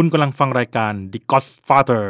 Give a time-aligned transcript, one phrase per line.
[0.00, 2.06] คุณกำลังฟังรายการ The Godfather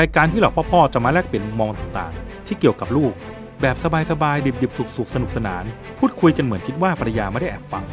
[0.00, 3.12] รายการที่เหล่าพ่อๆจะมาแลกเปลี่ยนมุมมองต่างๆ ที่เกี่ยวกับลูก
[3.60, 3.76] แบบ
[4.10, 5.64] สบายๆ ดิบๆ สุกๆ สนุกสนาน
[5.98, 7.84] พูดคุยกันเหมือนคิดว่าภรรยาไม่ได้แอบฟัง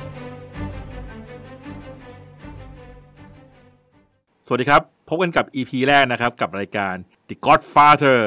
[4.45, 6.95] สวัสดีครับ พบกันกับ EP แรกนะครับ กับรายการ
[7.29, 8.21] The Godfather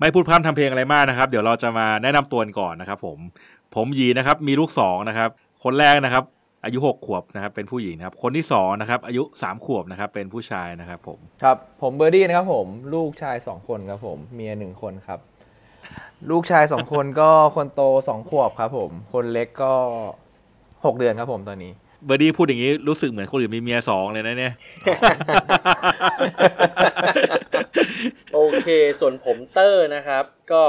[0.00, 3.18] ไม่พูดพร่ำทำเพลงอะไรมากนะครับ เดี๋ยวเราจะมาแนะนำตัวก่อนนะครับผม
[3.74, 5.30] ผมยีนะครับ มีลูกสองนะครับ
[5.64, 6.24] คนแรกนะครับ
[6.64, 15.18] อายุหกขวบนะครับ เป็นผู้หญิงนะครับ คนที่สองนะครับ อายุสามขวบนะครับ เป็นผู้ชายนะครับ ผม ครับ ผมเบอร์ดี้นะครับ ผม ลูกชายสองคนครับผม เมียหนึ่งคนครับ
[16.30, 19.72] ลูกชายสองคนก็คนโตสองขวบครับ ผม คนเล็กก็
[20.84, 21.72] หกเดือนครับผมตอนนี้
[22.04, 24.54] เบอร์ดี้พูดอย่างนี้รู้สึกเหมือนคนอื่นมีเมียสองเลยนะเนี่ย
[28.34, 28.68] โอเค
[29.00, 30.62] ส่วนผมเตอร์นะครับ ก็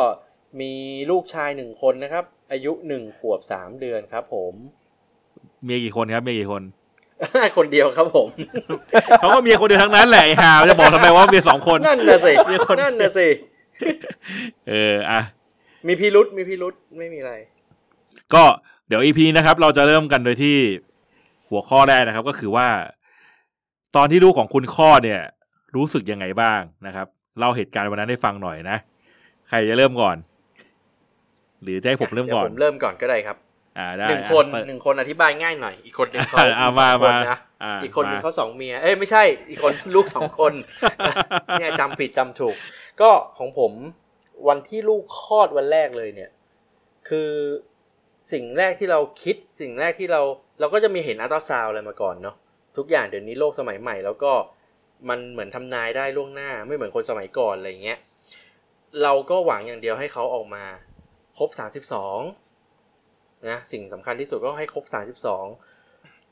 [0.60, 0.72] มี
[1.12, 4.54] ลูกชายหนึ่งคนนะครับ อายุหนึ่งขวบสามเดือนครับผม
[5.64, 6.64] เมียกี่คนครับเมียกี่คน
[7.58, 8.28] คนเดียวครับผม
[9.20, 13.28] เขาก็เมียคนเดียวทั้งนั้นแหละไอ้ห่าจะบอกทำไมว่าเมียสองคนนั่นน่ะสิมีคนนั่นน่ะสิ
[14.70, 15.22] เอออะ
[15.88, 17.34] มีพิรุษมีพิรุษไม่มีอะไร
[18.34, 18.44] ก็
[18.88, 20.58] เดี๋ยวอีพีนะครับ เราจะเริ่มกันโดยที่
[21.50, 22.68] หัวข้อแรกนะครับ ก็คือว่า
[23.96, 25.22] ตอนที่ลูกของคุณข้อดเนี่ย
[25.76, 27.08] รู้สึกยังไงบ้างนะครับ
[27.40, 28.78] เล่าเหตุการณ์วันนั้นให้ฟังหน่อยนะ
[29.50, 30.18] ใครจะเริ่มก่อน
[31.64, 33.38] หรือจะให้ผมเริ่มก่อนดี๋ยวผมเริ่มก่อนก็ได้ครับ
[33.78, 40.54] อ่าได้หนึ่งคนอะหนึ่งคนอธิบายง่ายหน่อย อีกคนหนึ่งเขาอะมีสองมาคนมานะอ่าอีกคนหนึ่งมาเขาสองเมีย เอ้ยไม่ใช่ อีกคนลูกสองคน
[41.60, 42.56] เนี่ยจำผิดจำถูก
[43.02, 43.72] ก็ของผม
[44.48, 46.32] วันที่ลูกคลอดวันแรกเลยเนี่ย
[47.10, 47.32] คือ
[48.32, 50.22] สิ่งแรกที่เราคิดสิ่งแรกที่เรา
[50.60, 52.36] เราก็จะมีเห็นอัลตราซาวด์อะไรมาก่อนเนาะ
[52.78, 54.32] ทุกอย่างเดี๋ยวนี้โลกสมัยใหม่ แล้วก็
[55.10, 58.00] มันเหมือนทำนายได้ล่วงหน้า ไม่เหมือนคนสมัยก่อนอะไรเงี้ย
[59.04, 60.64] เราก็หวังอย่างเดียวให้เขาออกมา
[61.38, 62.20] ครบสามสิบสอง
[63.50, 65.46] นะสิ่งสำคัญที่สุดก็ให้ครบสามสิบสอง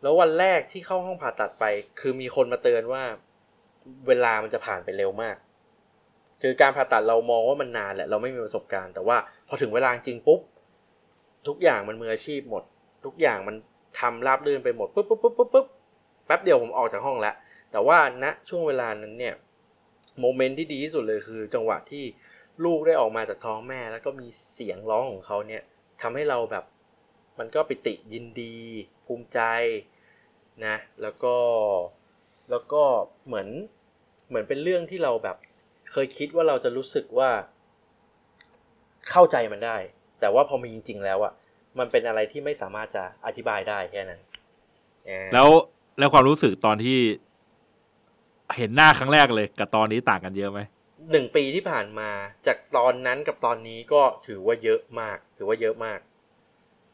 [0.01, 1.65] แล้ววันแรกที่เข้าห้องผ่าตัดไป
[1.99, 3.03] คือมีคนมาเตือนว่า
[4.07, 5.35] เวลามันจะผ่านไปเร็วมาก
[6.41, 9.17] คือการผ่าตัดเรามองว่ามันนานแหละเราไม่มีประสบการณ์ แต่ว่า
[9.47, 10.39] พอถึงเวลาจริงปุ๊บ
[11.47, 12.63] ทุกอย่างมันมืออาชีพหมด
[13.05, 13.55] ทุกอย่างมัน
[13.99, 15.67] ทำราบรื่นไปหมดปุ๊บปุ๊บปุ๊บปุ๊บปุ๊บ
[16.25, 17.35] แป๊บเดียวผมออกจากห้องแล้ว
[17.71, 19.35] แต่ว่าณช่วงเวลานั้นเนี่ย
[20.19, 22.03] โมเมนต์ที่ดีที่สุดเลยคือ จังหวะที่
[22.65, 25.63] ลูกได้ออกมาจากท้องแม่ แล้วก็มีเสียงร้องของเขาเนี่ย
[26.01, 26.65] ทำให้เราแบบ
[27.39, 28.55] มันก็ปิติยินดี
[29.05, 29.39] ภูมิใจ
[30.65, 31.35] นะแล้วก็
[32.49, 32.83] แล้วก็
[33.27, 33.47] เหมือน
[34.29, 35.37] เหมือนเป็นเรื่องที่เราแบบ
[35.91, 37.29] เคยคิดว่าเราจะรู้สึกว่า
[39.09, 39.77] เข้าใจมันได้
[40.19, 41.33] แต่ว่าพอมีจริง ๆ แล้วอะ
[41.79, 44.21] มันเป็นอะไรที่ไม่สามารถจะอธิบายได้แค่นั้น
[45.33, 45.47] แล้ว
[45.99, 46.97] แล้วความรู้สึกตอนที่
[48.57, 50.59] เห็นหน้าครั้งแรกเลย กับตอนนี้ต่างกันเยอะไหม
[51.11, 52.09] หนึ่งปีที่ผ่านมา
[52.47, 55.99] จากตอนนั้นกับตอนนี้ก็ถือว่าเยอะมาก ถือว่าเยอะมาก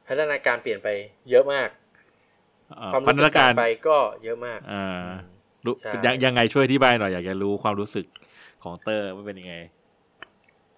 [0.07, 0.87] พัฒนาการเปลี่ยนไป
[1.29, 1.69] เยอะมาก
[2.79, 8.05] อ่าความพัรู้ฒสึนากการไปก็เยอะมากอ่าอืมรู้ใช่ยังยังไงช่วยที่บายหน่อยอยากจะรู้ความรู้สึก
[8.63, 9.55] ของเตอร์ว่าเป็นยังไง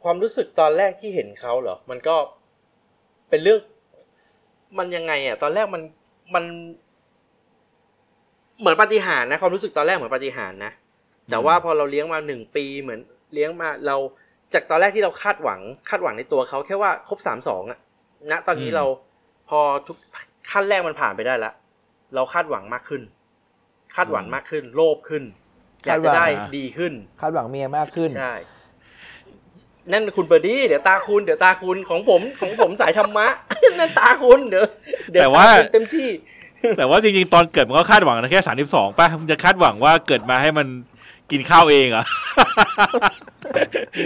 [0.04, 2.16] ความรู้สึกตอนแรกที่เห็นเขาเหรอ มันก็
[3.30, 3.60] เป็นเรื่อง
[4.78, 5.82] มันยังไงอะ ตอนแรกมัน
[6.34, 6.44] มัน
[8.60, 10.72] เหมือนปาฏิหาริย์นะ ความรู้สึกตอนแรกเหมือนปาฏิหาริย์นะ
[11.32, 13.00] แต่ว่าพอเราเลี้ยงมาหนึ่งปีเหมือน
[13.34, 13.96] เลี้ยงมาเรา
[14.54, 17.80] จากตอนแรกที่เราคาดหวังคาดหวังในตัวเขาแค่ว่าครบสามสองอะ
[18.32, 18.86] ณตอนนี้อืมเรา
[19.50, 19.98] พอทุก
[20.52, 21.54] ขั้นแรกมันผ่านไปได้แล้ว
[22.16, 23.02] เราคาดหวังมากขึ้น
[23.96, 25.24] คาดหวังมากขึ้น โลภขึ้น
[25.86, 26.26] อยากจะได้
[26.58, 28.34] ดีขึ้น คาดหวังเมียมากขึ้นใช่
[29.92, 33.28] นั่นคุณเบอร์ดี้เดี๋ยวตาคุณเดี๋ยวตาคุณของผมของผมสายธรรมะ
[33.80, 34.66] นั่นตาคุณเดี๋ยว
[35.12, 36.10] เดี๋ยวแต่ว่าตคุณเต็มที่
[36.78, 40.68] แต่ว่าจริงๆ ตอนเกิดมันก็คาดหวังนะแค่สามสิบสองป่ะมันจะคาดหวังว่าเกิดมาให้มัน
[41.32, 42.06] กินข้าวเองเหรอ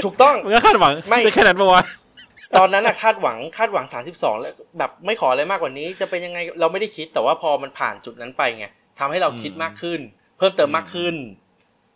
[0.06, 1.84] ถูกต้องมันก็คาดหวังไม่ด้แค่นั้นปะวะ
[2.58, 8.66] ตอนนั้นอะคาดหวังคาดหวังสามสิบสองแล้วแบบไม่ขออะไรมากกว่านี้ จะเป็นยังไงเราไม่ได้คิดแต่ว่าพอมันผ่านจุดนั้นไปไง
[9.00, 10.00] ทำให้เราคิดมากขึ้น
[10.38, 11.16] เพิ่มเติมมากขึ้น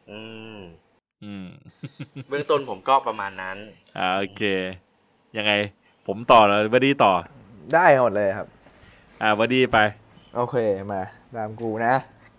[0.10, 0.20] อื
[0.56, 0.58] ม
[1.24, 1.48] อืม
[2.30, 3.58] เบื้องต้นผมก็ประมาณนั้น
[3.98, 4.42] อ่าโอเค
[5.38, 5.52] ยังไง
[6.08, 7.14] ผมต่อแล้วบดี้ต่อ
[7.74, 8.48] ได้หมดเลยครับ
[9.22, 9.78] อ่าบดี้ไป
[10.36, 10.56] โอเค
[10.94, 11.02] มา
[11.36, 11.96] ตามกูนะ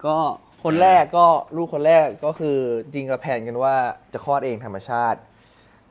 [0.06, 0.16] ก็
[0.64, 1.26] คนแรกก็
[1.56, 2.58] ลูกคนแรกก็คือ
[2.94, 3.76] จริงกับแผนกันว่า
[4.12, 5.20] จะคลอดเองธรรมชาติ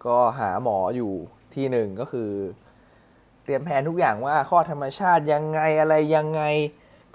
[0.05, 1.13] ก็หาหมออยู่
[1.55, 2.31] ที่หนึ่งก็คือ
[3.43, 6.41] เตรียมแผนทุกอย่างว่าคลอดธรรมชาติยังไงอะไรยังไง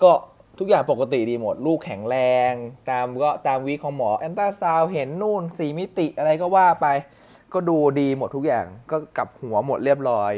[0.03, 0.11] ก็
[0.59, 2.17] ทุกอย่างปกติดีหมด ลูกแข็งแร
[2.51, 2.53] ง
[2.91, 6.87] ตามก็ตามวีของหมอแอนตาซาวเห็นนู่นสีมิติอะไรก็ว่าไป
[7.53, 10.33] ก็ดูดีหมดทุกอย่างก็กลับหัวหมดเรียบร้อย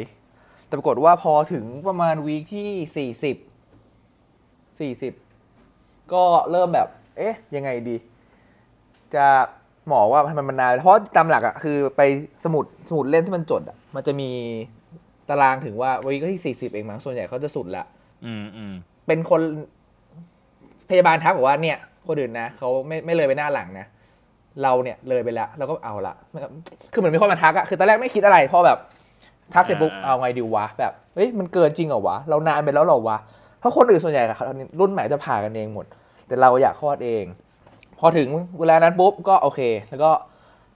[0.67, 3.37] แต่ปรากฏว่าพอถึงประมาณวีคที่สี่สิบ
[4.81, 5.15] สี่สิบ
[6.13, 7.97] ก็เริ่มแบบ เอ๊ะยังไงดี
[9.15, 9.27] จะ
[9.89, 12.01] หมอว่าทำไมมันนานเพราะตามหลักอะคือไป
[12.45, 14.31] สมุดสมุดเล่นที่มันจดอะมันจะมี
[15.29, 17.85] ตารางถึงว่าวีคที่สี่สิบเองมั้งส่วนใหญ่เขาจะสุดละ
[18.25, 18.73] อืมอืม
[19.07, 19.41] เป็นคน
[20.91, 21.79] พยาบาลทักบอกว่าเนี่ย
[22.09, 23.87] คนอื่นนะเขาไม่ไม่เลยไปหน้าหลังนะ
[24.63, 26.15] เราเนี่ยเลยไปแล้วเราก็เอาละ
[26.93, 28.79] คือเหมือนมีคนมาทักอะคือตอนแรกไม่คิดอะไรพอแบบ
[29.55, 33.17] ทักเสร็จปุ๊บเอาไงดีวะแบบเฮ้ยมันเกินจริงเหรอวะเรานานไปแล้วเหรอวะ
[33.59, 34.37] เพราะคนอื่นส่วนใหญ่อะ
[34.81, 35.87] รุ่นใหม่จะผ่ากันเองหมด
[36.27, 37.25] แต่เราอยากคลอดเอง
[37.99, 38.29] พอถึง
[38.59, 40.11] เวลานั้นปุ๊บก็โอเค แล้วก็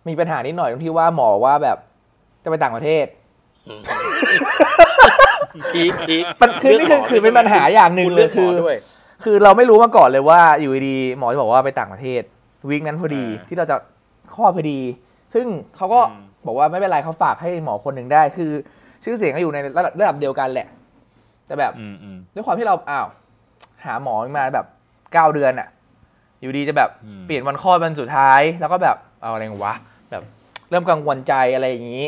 [0.09, 1.79] มีปัญหานิดหน่อยตรงที่ว่าหมอว่าแบบ
[2.45, 3.07] จะไปต่างประเทศ
[5.73, 8.77] พีคพีคมันคือนี่คือคือเป็นปัญหาอย่างหนึ่งคุณเลเลือยกหมคืออด้วย
[9.25, 12.23] คือเราไม่รู้มาก่อนเลยว่าอยู่ดีๆหมอจะบอกว่าไปต่างประเทศ
[12.69, 13.77] วีคนั้นพอดีที่เราจะ
[14.35, 14.81] คลอดพอดี
[15.35, 15.47] ซึ่ง
[15.77, 16.01] เขาก็
[16.47, 18.51] บอกว่าไม่เป็นไรเขาฝากให้หมอคนหนึ่งได้ คือ
[19.05, 20.69] ชื่อเสียงก็อยู่ในระดับระดับเดียวกันแหละ
[21.47, 23.07] แต่แบบอืมอืมด้วยความที่เราอ้าว
[23.85, 24.67] หาหมอมาแบบ
[25.13, 25.69] เก้าเดือนอะ
[26.41, 29.75] อยู่ดีจะแบบอืมเปลี่ยนวันคลอดวันสุดท้าย แล้วก็แบบเอาอะไรวะ
[30.11, 30.23] แบบ
[30.71, 32.05] เริ่มกังวลใจอะไรอย่างนี้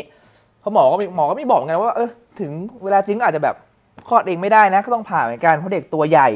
[0.59, 2.09] เพราะหมอก็มีหมอก็มีบอกเหมือนกันว่าเออ
[2.39, 2.51] ถึง
[2.83, 3.55] เวลาจริงก็อาจจะแบบ
[4.07, 6.29] คลอดเองไม่ได้นะ ก็ต้องผ่าเหมือนกันเพราะเด็กตัวใหญ่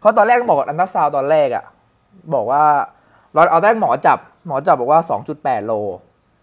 [0.00, 1.64] เพราะตอนแรกบอกอันตราซาวด์ตอนแรกอะ
[2.34, 2.62] บอกว่า
[3.34, 5.00] เราเอาแรกหมอจับหมอจับบอกว่า
[5.34, 5.72] 2.8 โล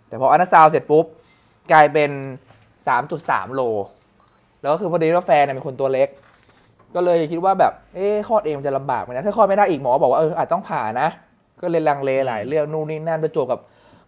[0.07, 1.05] แต่พออันตราซาวด์เสร็จปุ๊บ
[1.71, 2.11] กลายเป็น
[2.83, 3.61] 3.3 โล
[4.61, 6.07] แล้วก็คือพอดีว่าแฟนเนี่ยเป็นคนตัวเล็ก
[6.95, 11.07] ก็เลยคิดว่าแบบ เอ๊ะคลอดเองมันจะลำบากไหมนะ ถ้าคลอดไม่ได้อีกหมอบอกว่าเอออาจต้องผ่านะ
[11.61, 13.59] ก็เลยลังเลหลายเรื่องนู่นนี่นั่นประจวบกับ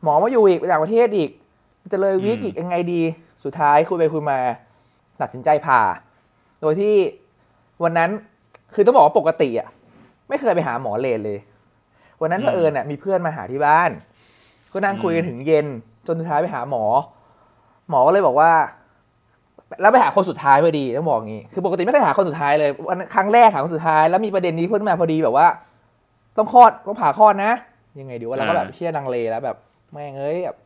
[0.03, 1.29] หมอมาอยู่อีกไปต่างประเทศอีก
[1.91, 3.01] จะเลยวิกอีกยังไงดี
[3.43, 4.37] สุดท้ายคุยไปคุยมา
[5.21, 5.81] ตัดสินใจผ่า
[6.61, 6.95] โดยที่
[7.83, 8.09] วันนั้น
[8.73, 9.67] คือต้องบอกว่าปกติอะ
[10.29, 11.39] ไม่เคยไปหาหมอเลนเลย
[12.21, 13.89] วันนั้นเผอิญอะมีเพื่อนมาหาที่บ้าน
[14.73, 15.65] ก็นั่งคุยกันถึงเย็น
[16.07, 16.83] จนสุดท้ายไปหาหมอ
[17.89, 18.51] หมอก็เลยบอกว่า
[19.81, 25.47] แล้วไปหาคนสุดท้ายพอดีต้องบอกงี้คือปกติไม่เคยหาคนสุดท้ายเลยวันครั้งแรกหาคนสุดท้ายแล้วมีประเด็นนี้ขึ้นมาพอดีแบบว่า
[26.37, 27.51] ต้องคลอดต้องผ่าคลอดนะ
[27.99, 29.57] ยังไงดีว่าเราก็แบบเชื่อดังเลแล้วแบบ
[29.91, 30.57] แม่งเอ้ยแบบ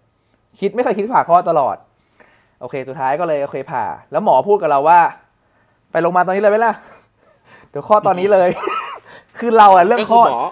[0.59, 1.75] คิดไม่เคยคิดผ่าคลอดตลอด
[2.62, 5.00] โอเค สุดท้ายก็เลยโอเคผ่า แล้วหมอพูดกับเราว่า
[5.92, 6.74] ไปโรงพยาบาลตอนนี้เลยไหมล่ะ
[7.69, 8.50] เดี๋ยวคลอดตอนนี้เลย
[9.39, 10.44] คือเราอะเรื่องก็คคืลออดหมอ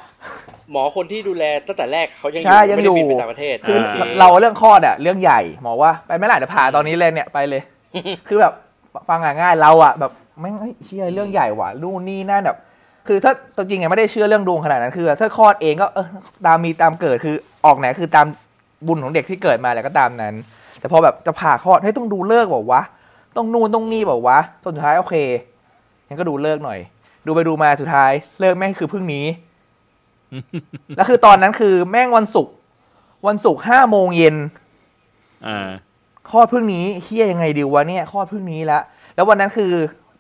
[0.72, 7.62] หมอคนที่ดูแลตั้งแต่แรกเขายังอใช่ยู่ยังไม่อยู่ได้บินไปต่างประเทศคือโอเคเราเรื่องคลอดอะเรื่องใหญ่หมอว่าไปไม่หลายเดี๋ยวผ่าตอนนี้เลยเนี่ยไปเลย
[8.27, 8.53] คือแบบ
[9.07, 12.57] ฟังง่ายๆเราอะแบบไม่งเฮ้ยเชื่อเรื่องใหญ่ว่ะนู่นนี่นั่นแบบ
[13.07, 16.07] คือถ้าตัวจริงอะไม่ได้เชื่อเรื่องดวงขนาดนั้นคือ ถ้าคลอดเองก็เออ
[16.45, 18.25] ตามมีตามเกิดคือออกไหนคือตาม
[18.88, 20.33] บุญของเด็กที่เกิดมาแล้วก็ตามนั้น
[20.80, 22.81] แต่พอแบบจะผ่าคลอดให้ต้องดูเลิกบอกวะ
[23.36, 25.15] ต้องนู่นต้องนี่บอกวะจนสุดท้ายโอเค
[26.07, 26.80] งั้นก็ดูเลิกหน่อย
[27.25, 29.25] ดูไปดูมาสุดท้าย เลิกแม่งคือพรุ่งนี้
[30.95, 32.53] แล้วคือตอนนั้นคือแม่งวันศุกร์
[33.27, 34.36] วันศุกร์ห้าโมงเย็น
[35.47, 35.69] อ่า
[36.31, 38.81] คลอดพรุ่งนี้เฮียยังไงดีวะเนี่ยคลอดพรุ่งนี้แล้ว
[39.15, 39.71] แล้ววันนั้นคือ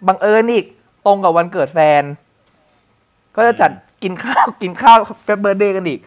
[0.07, 0.65] บังเอิญอีก
[1.05, 2.03] ตรงกับวันเกิดแฟน
[3.35, 3.71] ก็จะจัด
[4.03, 5.99] กินข้าวกินข้าวเป็นเบอร์เดย์กันอีก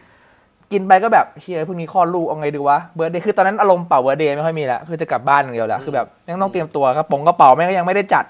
[0.71, 8.25] กินไปก็แบบเฮียพรุ่งนี้คลอดลูกเอาไงดีวะเบอร์เดย์คือตอนนั้นอารมณ์เป่าเบอร์เดย์ไม่ค่อยมีแล้วคือจะกลับบ้านอย่างเดียวแล้วคือแบบยังต้องเตรียมตัวครับปงกระเป๋าแม่งก็ยังไม่ได้จัด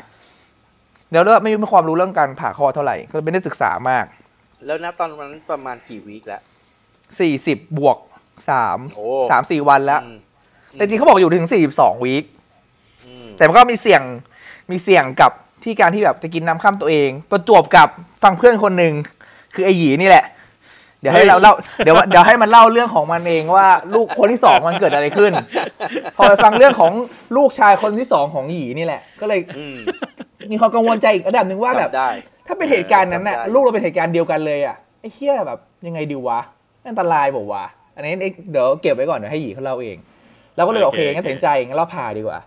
[1.09, 4.05] เดี๋ยวเรื่องไม่มีความรู้เรื่องการผ่าคลอดเท่าไหร่ก็ไม่ได้ศึกษามาก
[4.65, 6.41] แล้วณตอนนั้นประมาณกี่วีคแล้ว
[7.19, 7.97] สี่สิบบวก
[8.49, 10.17] สามโอ้สามสี่วันแล้วอืม
[10.73, 12.25] แต่จริงเขาบอกอยู่ถึงสี่สิบสองวีค
[13.05, 14.01] อืมแต่มันก็มีเสี่ยง
[14.71, 15.31] มีเสี่ยงกับ
[15.63, 17.87] ที่การที่แบบจะกินน้ำข้ามตัวเอง ประจวบกับ
[18.23, 18.93] ฟังเพื่อนคนหนึ่ง
[19.53, 20.25] คือไอหยีนี่แหละ
[21.01, 21.53] เดี๋ยวให้เราเล่า
[21.83, 25.31] เดี๋ยวเดี๋ยวให้มันเล่าเรื่องของมันเองว่าลูกคนที่สองมันเกิดอะไรขึ้น
[26.15, 26.91] พอไปฟังเรื่องของ
[27.37, 29.77] ลูกชายคนที่สองของหยีนี่แหละ ก็เลยอืม
[30.51, 32.09] มีความกังวลใจอีกระดับหนึ่งว่าแบบจำได้
[32.47, 36.39] ถ้าเป็นเหตุการณ์นั้นน่ะจำได้ลูกเราเป็นเหตุการณ์เดียวกันเลยอะไอ้เฮียแบบยังไงดีวะ
[36.89, 38.13] อันตรายบอกว่าวะอันนี้
[38.51, 39.97] เดี๋ยวเก็บไว้ก่อนเดี๋ยวให้หยีเขาเล่าเอง
[40.55, 42.39] เราก็เลยบอกโอเคงั้นตัดสินใจงั้นเราผ่าดีกว่า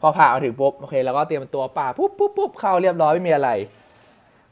[0.00, 3.50] พอผ่ามาถึงปุ๊บโอเคเราก็เตรียมตัวป่าปุ๊บปุ๊บปุ๊บเข้าเรียบร้อยไม่มีอะไร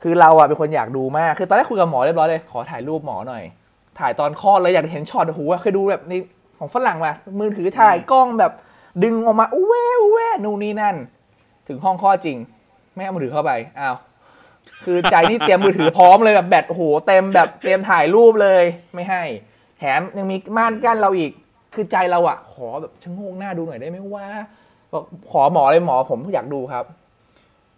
[0.03, 3.43] คือเราอะเป็นคนอยากดูมาก คือตอนแรกคุยกับหมอเรียบร้อยเลยขอถ่ายรูปหมอหน่อย
[3.99, 6.13] ถ่ายตอนคลอดเลยอยากเห็นช็อตโอ้โหเคยดูแบบใน
[6.59, 8.53] ของฝรั่งมามือถือถ่ายกล้องแบบ
[9.05, 10.97] ดึงออกมาอู้แวอู้แวนู่นนี่นั่น
[11.69, 12.39] ถึงห้องคลอดจริง
[12.95, 13.97] ไม่เอามือถือเข้าไปอ้าว
[14.85, 18.63] คือใจนี่เตรียมมือถือพร้อมเลยแบบแบตโอ้โหเต็มแบบเตรียมถ่ายรูปเลย
[18.95, 19.23] ไม่ให้
[19.79, 21.33] แถมยังมีม่านกั้นเราอีก
[21.75, 24.27] คือใจเราอะขอแบบชะโงกหน้าดูหน่อยได้ไหมว่า
[24.93, 26.85] บอกขอหมอเลยหมอผมอยากดูครับ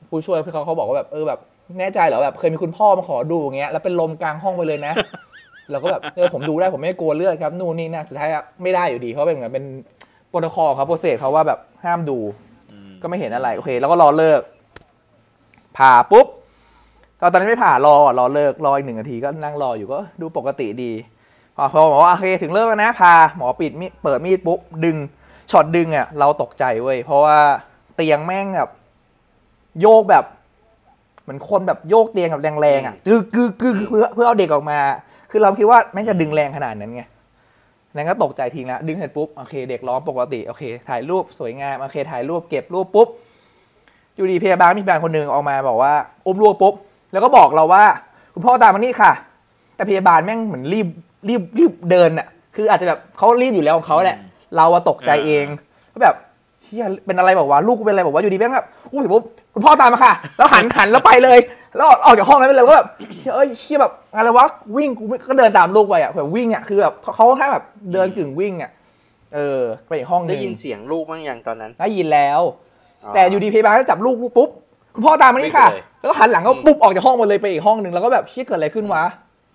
[0.08, 1.40] ผู้ช่วยเขาเขาบอกว่าแบบเออแบบ
[1.78, 4.92] แน่ใจเหรอแบบเคยมีคุณพ่อมาขอดูอย่างเงี้ยแล้วเป็นลมกลางห้องไปเลยนะ
[5.70, 9.64] เราก็แบบเออผมดูได้ผมไม่กลัวเลือดครับนู่นนี่นะสุดท้ายอะไม่ได้อยู่ดีเพราะเป็นเหมือนเป็น
[10.28, 12.18] โปรโตคอลครับ process เขาว่าแบบห้ามดู
[12.70, 14.40] อืมก็ไม่เห็นอะไรโอเค แล้วก็รอฤกษ์
[15.76, 16.26] ผ่าปุ๊บ
[17.20, 20.92] ก็ตอนนั้นไม่ผ่ารอรอฤกษ์รออีกหนึ่งนาทีก็นั่งรออยู่ก็ดูปกติดี
[21.56, 24.96] พอพอหมอว่าโอเคถึงเลิกแล้วนะพาหมอปิดมีดเปิดมีดปุ๊บดึง
[25.50, 27.38] ช็อตดึงอะเราตกใจเว้ยเพราะว่า
[27.96, 28.70] เตียงแม่งแบบ
[29.80, 30.24] โยกแบบ
[31.22, 34.78] เหมือนคนแบบโยกเตียงแบบแรงๆอะกึกกึกกึกเพื่อเพื่อเอาเด็กออกมา
[35.30, 37.02] คือเราคิดว่าแม่งจะดึงแรงขนาดนั้นไง
[37.94, 43.08] นั้นก็ตกใจทิ้งละดึงเสร็จปุ๊บโอเคเด็กร้องปกติโอเค ถ่ายรูปสวยงามโอเคถ่ายรูปเก็บรูปปุ๊บ
[44.16, 45.94] อยู่ดีพยาบาลมีพยาบาลคนหนึ่งออกมาบอกว่า
[46.26, 46.74] อุ้มลูกปุ๊บ
[47.12, 47.84] แล้วก็บอกเราว่า
[48.34, 49.12] คุณพ่อตามมานี่ค่ะ
[49.74, 50.86] แต่พยาบาลแม่งเหมือนรีบ
[51.28, 52.26] รีบรีบเดินอะ
[52.56, 54.18] คืออาจจะแบบเขารีบอยู่แล้วของเขาแหละ
[54.56, 55.46] เราอะตกใจเอง
[55.92, 56.14] ก็แบบ
[56.64, 59.22] เฮียเป็นอะไรบอกว่าลูกกูเป็นอะไรบอกว่าอยู่ดีแม่งแบบอุ้ยปุ๊บ
[59.54, 61.38] คุณพ่อตามมาค่ะ แล้วหันหันแล้วไปเลย
[61.76, 62.88] แล้วออกจากห้องนั้นไปเลยก็แบบ
[63.34, 68.70] เฮ้ยเฮียแบบอะไรวะวิ่งกูก็เดินตามลูกไปอะแบบวิ่งอะคือแบบเขาแค่แบบเดินกึ่งวิ่งอะ
[69.34, 72.40] เออไปอีกห้องหนึได้งยินเสียงลูกบ้างยังตอนนั้นได้ยินแล้ว
[73.14, 74.50] แต่อยู่ดีพยาบาลก็จับลูกปุ๊บ
[74.94, 79.04] คุณพ่อตามมานี่ค่ะวิ่งไปเลยแล้วก็หันหลังก็ปุ๊บออกจากห้องมาเลยไปอีกห้องหนึ่งแล้วก็แบบเชี่ยเกิดอะไรขึ้นวะ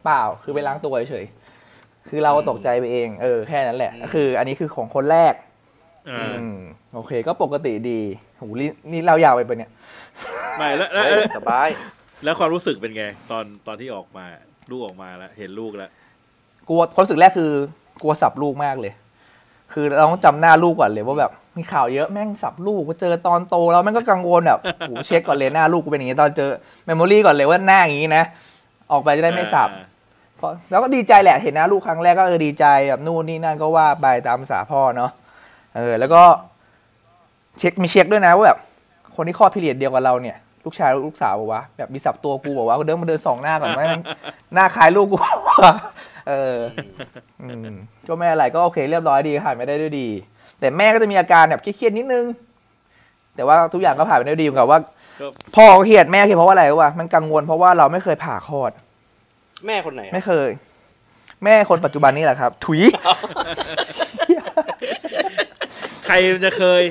[0.03, 1.46] เปล่าคือไปล้างตัวเฉยๆ
[2.09, 5.33] คือเราตกใจไปเอง เออแค่นั้นแหละก็คือ อันนี้คือของคนแรก
[6.09, 6.59] อ่าอืม
[6.93, 7.99] โอเค ก็ปกติดี
[8.37, 9.71] โหนี่นี่เรายาวไปปะเนี่ย
[10.57, 11.69] ไม่แล้วแล้วเฮ้ยสบาย
[12.23, 14.25] แล้วความรู้สึกเป็นไง ตอนตอนที่ออกมา
[14.71, 15.89] ลูกออกมาแล้ว เห็นลูกแล้ว
[16.67, 17.51] กลัวความรู้สึกแรกคือ
[18.01, 18.93] กลัวสับลูกมากเลย
[19.73, 26.49] คือเราต้องจำหน้าลูกก่อนเลยว่าแบบมีข่าวเยอะแม่งสับลูกก็เจอตอนโตแล้วแม่งก็กังวลแบบโหเช็คก่อนเลยหน้าลูกกูเป็นอย่างนี้ตอนเจอ
[26.85, 28.23] เมมโมรี่ก่อนเลยว่าหน้าอย่างนี้นะ
[28.91, 35.11] ออกไปจะได้ไม่สับอ่าเพราะแล้วก็ดีใจแหละเห็นหน้าลูกครั้งแรกก็เออดีใจแบบนู่นนี่นั่นก็ว่าไปตามภาษาพ่อเนาะ
[35.75, 36.23] เออแล้วก็
[37.59, 38.59] เช็คมีเช็คด้วยนะว่าแบบ
[39.15, 44.01] คนที่คลอดพีเรียดเดียวกับเราเนี่ยลูกชายลูกสาวบอกว่าแบบมีสับตัวกูบอกว่าเดินมาเดินสองหน้าก่อนไหมมัน
[44.53, 45.31] หน้าคล้ายลูกกูว่า
[46.27, 46.55] เออ
[47.41, 47.75] อืม
[48.07, 50.07] ก็ไม่อะไรก็โอเคเรียบร้อยดีผ่านไปได้ด้วยดี
[50.59, 52.25] แต่แม่ก็จะมีอาการแบบเครียดๆนิดนึง
[53.35, 54.79] แต่ว่าทุกอย่างก็ผ่านไปได้ดีเหมือนกับว่า
[55.19, 55.25] ก็
[55.55, 58.71] พ่อก็เครียดแม่เครียดเพราะว่าอะไรรู้ป่ะมันกังวลเพราะว่าเราไม่เคยผ่าคลอด
[59.65, 60.49] แม่คนไหนอะไม่เคย
[61.43, 62.81] แม่คนปัจจุบันนี่แหละครับ ถุย
[66.05, 66.83] ใครจะเคย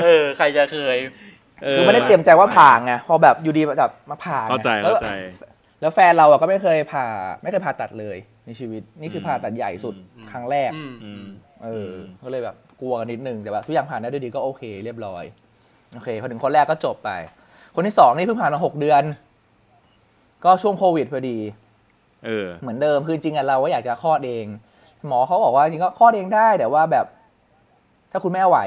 [0.00, 0.96] เออ ใครจะเคย
[1.64, 5.10] อคือไม่ได้เตรียมใจว่าผ่าไงพอแบบอยู่ดีแบบมาผ่าไงเข้าใจแล้วเข้าใจ
[5.80, 7.06] แล้วแฟนเราอะก็ไม่เคยผ่า
[7.42, 8.16] ไม่เคยผ่าตัดเลย
[8.46, 11.24] ในชีวิต นี่คือผ่าตัดใหญ่สุดอืมครั้งแรกอืมอืม
[11.64, 11.90] เออ
[12.24, 15.24] ก็เลยแบบกลัวกันนิดนึงแต่แบบทุกอย่างผ่านได้ด้วยดีก็โอเค เรียบร้อย
[15.94, 17.10] โอเคพอถึงคนแรกก็จบไป
[17.74, 19.02] คนที่สองนี่เพิ่งผ่านมาหกเดือน
[20.44, 21.38] ก็ช่วงโควิดพอดี
[22.24, 24.46] เออ เหมือนเดิมคือจริงอะเราก็อยากจะคลอดเอง
[25.08, 27.06] หมอเขาบอกว่าจริงก็คลอดเองได้ แต่ว่าแบบ
[28.10, 28.58] ถ้าคุณแม่ไหว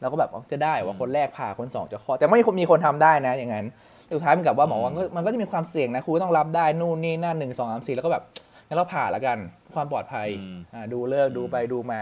[0.00, 3.66] เราก็แบบอ๋อจะได้ว่าคนแรกผ่าคนสองจะคลอดแต่ไม่มีคนมีคนทำได้นะ อย่างนั้น
[4.14, 8.22] สุดท้ายมันกับว่าหมอว่ามันก็มันก็จะมีความเสี่ยงนะครูก็ต้องรับได้นู่นนี่นั่นหนึ่งสองสามสี่แล้วก็แบบ
[8.66, 9.38] งั้นเราผ่าแล้วกัน
[9.74, 12.00] ความปลอดภัยอืมอ่าดูเลิกดูไปดูมา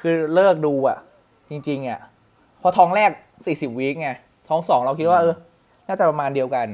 [0.00, 0.98] คือเลิกดูอะ
[1.50, 2.00] จริง ๆอะ
[2.62, 3.10] พอท้องแรก
[3.46, 4.10] สี่สิบวีคไง
[4.48, 5.34] ท้องสองเราคิดว่าเออ
[5.86, 6.66] น่าจะประมาณเดียวกัน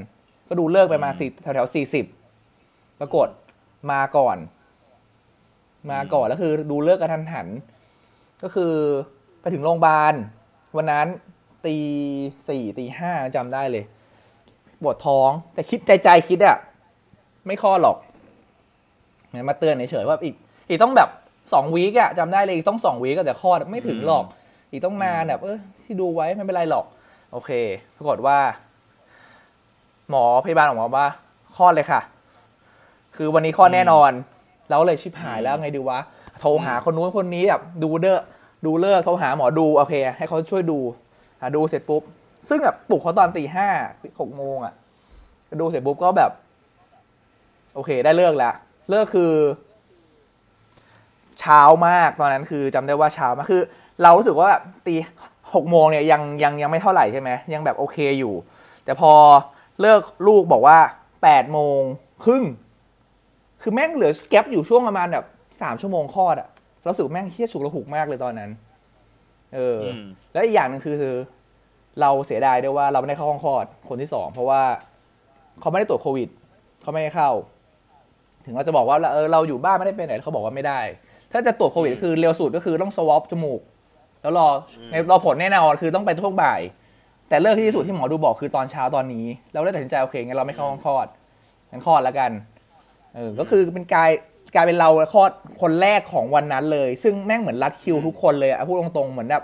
[0.49, 2.07] ก็ดูเลิกไปมาสี่แถวๆสี่สิบ
[3.01, 3.29] ปรากฏ
[3.91, 4.37] มาก่อน
[5.91, 7.49] มาก่อนแล้วคือดูเลิกกระทันหัน
[8.43, 8.73] ก็คือ
[9.41, 10.15] ไปถึงโรงพยาบาล
[10.77, 11.07] วันนั้น
[11.67, 11.77] ตี
[12.49, 13.85] สี่ตีห้าจำได้เลย
[14.83, 16.57] ปวดท้องแต่คิดใจใจคิดอะ
[17.47, 17.97] ไม่คลอดหรอก
[19.33, 20.35] งั้นมาเตือนเฉยๆว่าอีก
[20.69, 21.09] อีกต้องแบบ
[21.53, 24.25] สองวีกอะจำได้เลยอีกต้องสองวีกก็จะคลอดไม่ถึงหรอก
[24.71, 26.85] อีกต้องนานแบบเออที่ดูไว้ไม่เป็นไรหรอก
[27.33, 27.51] โอเค
[27.97, 28.39] ปรากฏว่า
[30.11, 31.07] หมอพยาบาลออกมาว่า
[31.57, 32.01] คลอดเลยค่ะ
[33.17, 34.11] คือวันนี้คลอดแน่นอน
[34.69, 35.99] เราก็เลยชิบหายแล้วไงดีวะ
[36.41, 38.21] โทรหาคนนู้นคนนี้แบบดูเด้อ
[38.67, 40.79] ดูเลิกโทรหาหมอดูโอเค ให้เขาช่วยดู
[41.41, 42.03] หาดูเสร็จปุ๊บ
[42.49, 43.69] ซึ่งแบบปลุกเขาตอนตีห้า
[44.21, 44.75] หกโมงอะ
[45.61, 46.31] ดูเสร็จปุ๊บก็แบบ
[47.75, 48.55] โอเค ได้เลิกแล้ว
[48.91, 49.33] เลิกคือ
[51.41, 53.63] เช้ามากตอนนั้นคือจำได้ว่าเช้ามากคือ
[54.03, 54.95] เรารู้สึกว่าแบบตี
[55.55, 58.35] หกโมงเนี่ยยังยังยังไม่เท่าไหร่ใช่ไหมยังแบบโอเคอยู่
[58.85, 59.13] แต่พอ
[59.81, 60.79] เลิกลูกบอกว่า
[61.23, 61.81] แปดโมง
[62.25, 62.45] ครึ่ง
[63.63, 65.25] คือแม่งเหลือแก๊ปอยู่ช่วงประมาณแบบ
[65.63, 66.49] สามชั่วโมงคลอดอะ
[66.83, 68.51] เราสึกแม่งเฮี้ยฉุกระหุกมากเลยตอนนั้น
[69.55, 71.15] เอออมแล้วอีกอย่างหนึ่งคือคือ
[72.01, 74.63] เราเสียดายด้วยว่าเราไม่ได้เข้าห้องคลอดคนที่สองเพราะว่า
[75.61, 76.29] เขาไม่ได้ตรวจโควิด
[76.83, 77.31] เขาไม่ให้เข้า
[78.45, 80.81] ถึงเราจะบอกว่าเออเราอยู่บ้านไม่ได้เป็นไหนเขาบอกว่าไม่ได้
[81.33, 83.61] ถ้าจะตรวจโควิดอืมคือเร็วสุดก็คือต้องสวอปจมูก
[84.23, 84.47] แล้วรอ
[84.91, 86.61] ในรอผลแน่นอนคือต้องไปช่วงบ่าย
[87.29, 91.07] แต่เลิกที่ที่สุดที่หมอดูบอกคือตอนเช้าตอนนี้ เราได้ตัดสินใจโอเคงั้นเราไม่เข้าห้องคลอด
[91.71, 92.31] งั้นคลอดแล้วกัน
[93.15, 94.11] เออก็คือเป็นกลาย
[94.55, 95.31] กลายเป็นเราคลอด
[95.61, 99.43] คนแรกของวันนั้นเลย ซึ่งแม่งเหมือนรัดคิวทุกคนเลยอะพูดตรงๆเหมือนแบบ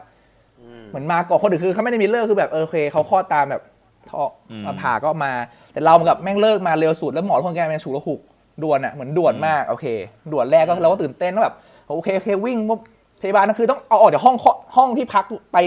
[0.60, 3.62] อืมเหมือนมาก่อนคนอื่นคือเขาไม่ได้มีเลิกคือแบบเออโอเคเขาคลอดตามแบบ
[4.08, 4.30] ท่ออม
[4.66, 5.32] มาผ่าก็มา
[5.72, 8.20] แต่เรากับแม่งเลิกมาเร็วสุดแล้วหมอทุกคนแกเป็นฉุกละหุก
[8.62, 9.86] ด่วนอะเหมือนด่วนมากโอเค
[10.32, 11.54] ด่วนแรกก็เราก็ตื่นเต้นว่าแบบ
[11.88, 12.80] โอเคโอเควิ่งปุ๊บ
[13.22, 15.58] พยาบาลนั่นคือต้องเอาออกจากห้องคลอดห้องที่พักไป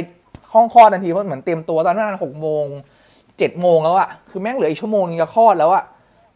[0.53, 2.65] ห้องคลอดทันทีเพราะเหมือนเตรียมตัวตอนนั้นหกโมง
[3.37, 5.83] เจ็ดโมงแล้วอะคือแม่งเหลืออีกชั่วโมงนึงจะคลอดแล้วอะ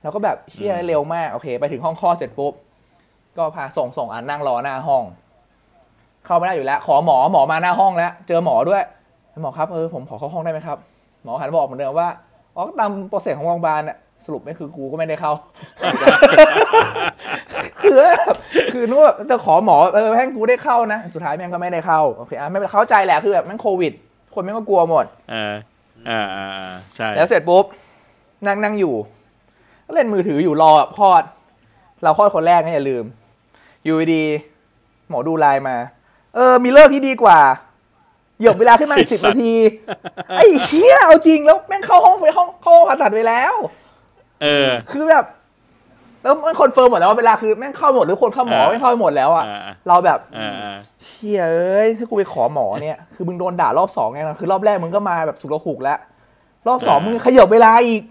[0.02, 2.54] เราก็แบบเชี่ยเร็วมากโอเค ไปถึงห้องคลอดเสร็จปุ๊บ
[3.38, 5.04] ก็พาส่งส่งอ่านนั่งรอหน้าห้อง
[6.26, 8.84] เข้าไม่ได้อยู่แล้ว ขอหมอหมอมาหน้าห้องแล้ว เจอหมอด้วย
[9.42, 10.78] หมอครับเออผมขอเข้าห้องได้ไหมครับ
[11.24, 12.10] หมอหันมาบอกเหมือนเดิมว่า
[12.56, 15.34] อ๋อก็ตามโปรเซสของโรงพยาบาลน่ะสรุปไม่คือกูก็ไม่ได้เข้า
[17.82, 18.36] คือแบบ
[18.74, 23.94] คือนึกว่าแบบจะขอหมอเออให้กูได้เข้านะ สุดท้ายแม่งก็ไม่ได้เข้าโอเคอะไม่เป็นไรเข้าใจแหละคือแบบแม่งโควิด
[24.34, 25.54] คนแม่งก็กลัวหมดอ่า
[26.10, 27.66] อ่าอ่าอ่าใช่ แล้วเสร็จปุ๊บ
[28.48, 28.96] นั่งนั่งอยู่
[29.86, 31.24] ก็เล่นมือถืออยู่รอคลอด
[32.04, 33.06] เราคลอดคนแรกนะอย่าลืม
[33.86, 35.78] อยู่ดีๆหมอดูไลน์มา
[36.36, 37.40] เออ มีเลิกที่ดีกว่า
[38.38, 39.54] เหยียบเวลาขึ้นมาสิบนาที
[40.38, 43.54] ไอ้เหี้ยเอาจริงแล้วแม่งเข้าห้องไปห้องเข้าห้องผ่าตัดไปแล้ว
[44.44, 45.26] เออ คือแบบ
[46.22, 56.00] แล้วมันคอนเฟิร์มหมดแล้วว่าเวลาคือแม่งเข้าหมดหรือคนเข้าหมออ่าไม่เข้าหมดแล้วอะอ่าเราแบบอ่าอ่าเฮียเอ้ยถ้ากูไปขอหมอเนี่ยคือมึงโดนด่ารอบสองไงนะคือรอบแรกมึงก็มาแบบสุกระหุกแล้ว
[56.68, 58.02] รอบสองมึงขยับเวลาอีก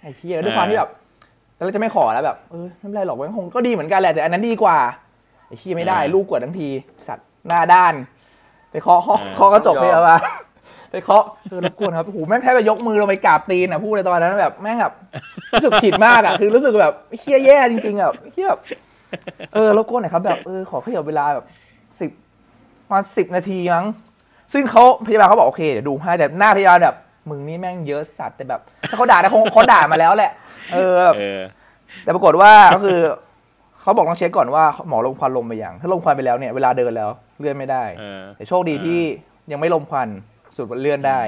[0.00, 0.90] ไอ้เฮียด้วยความที่แบบ
[1.56, 4.76] แล้วเราจะไม่ขอแล้วแบบเออไม่เป็นไรหรอกมันคงก็ดีเหมือนกันแหละแต่อันนั้นดีกว่า
[5.46, 6.68] ไอ้เฮียไม่ได้ลูกกวดทั้งที
[7.06, 7.94] สัตว์หน้าด้าน
[8.70, 10.18] ไปเคาะห้องเคาะกระจกเลยอะ
[10.90, 14.94] ไปเคาะเออรบกวนครับโอ้โหแม่งแทบไปยกมือลงไปกราบตีนอะพูดเลยตอนนั้นแบบแม่งแบบ
[15.52, 18.60] รู้สึกผิดมากอะคือรู้สึกแบบเฮียแย่จริงๆอะเฮียแบบ
[19.54, 21.46] เออรบกวนหน่อยครับแบบเออขอขยับเวลาแบบ
[22.00, 22.10] สิบ
[22.86, 23.86] ประมาณสิบนาทีมั้ง
[24.52, 26.96] ซึ่งเขาพยาบาลเขาบอกโอเคเดี๋ยวดูให้แต่หน้าพยาบาลแบบ
[27.28, 30.32] มึงนี่แม่งเยอะสัตว์แต่แบบ ถ้าเขาด่าแต่คงเขาด่ามาแล้วแหละ
[30.72, 31.40] เออแบบเออ
[32.02, 33.00] แต่ปรากฏว่าก็คือ
[33.80, 39.00] เขาบอกต้องเช็คก่อนว่าหมอลมควันลมไปยังถ้าลมควันไปแล้วเนี่ยเวลาเดินแล้วเลื่อนไม่ได้เออแต่โชคดีที่
[39.52, 40.08] ยังไม่ลมควัน
[40.60, 41.20] สุดเลื่อนได้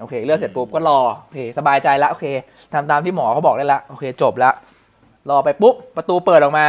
[0.00, 2.26] โอเคเลื่อนเสร็จปุ๊บก็รอโอเคสบายใจละโอเค
[2.72, 4.50] ทำตามที่หมอเขาบอกได้ละโอเค จบละ
[5.30, 6.66] รอไปปุ๊บประตูเปิดออกมา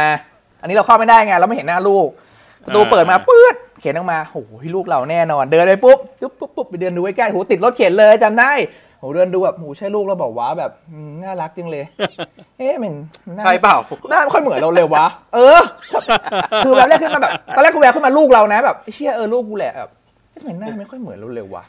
[0.60, 2.08] อันนี้เราเข้าไม่ได้ไงเราไม่เห็นหน้าลูก
[2.64, 8.52] ประตูเปิดมาปื๊ดเข็นออกมาโอ้โหลูกเราแน่นอน เดินไปปุ๊บปุ๊บปุ๊บปุ๊บไปเดินดูใกล้ๆโหติดรถเข็นเลยจำได้
[8.98, 11.84] โหเดินดูแบบโหใช่ลูกเราบอกว่าแบบอืมน่ารักจังเลย
[12.58, 12.94] เอ๊ะมัน
[13.36, 13.76] น่าใช่เปล่า
[14.10, 15.60] หน้าไม่ค่อยเหมือนเราเลยวะเออ
[16.64, 19.90] คือแบบแรกขึ้นมาแบบตอนแรกกูแววขึ้นมาลูกเรานะแบบไอ้เชี่ยเออลูกกูแหละแบบ
[20.30, 21.64] เอ๊ะทำไมหน้าไม่ค่อยเหมือนเราเลยวะ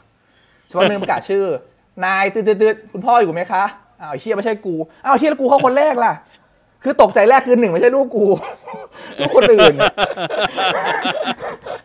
[0.72, 1.44] สักวันหนึ่งประกาศชื่อ
[2.04, 3.64] นายตืดตืดๆคุณพ่ออยู่ไหมคะ
[4.00, 4.74] อ้าวไอ้เชี่ยไม่ใช่กู
[5.04, 6.12] อ้าวไอ้เชี่ยแล้วกูเข้าคนแรกล่ะ
[6.84, 8.26] คือตกใจแรกคือหนึ่งไม่ใช่ลูกกู
[9.18, 9.74] ลูกคนอื่น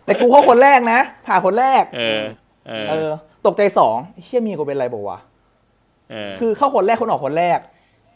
[0.06, 2.22] แต่กูเข้าคนแรกนะผ่าคนแรก เออ
[2.68, 3.10] เออเออ
[3.46, 5.20] ตกใจสองไอ้เชี่ยมีกูเป็นไรบอกวะ
[6.12, 7.60] เออคือเข้าคนแรกคนออกคนแรก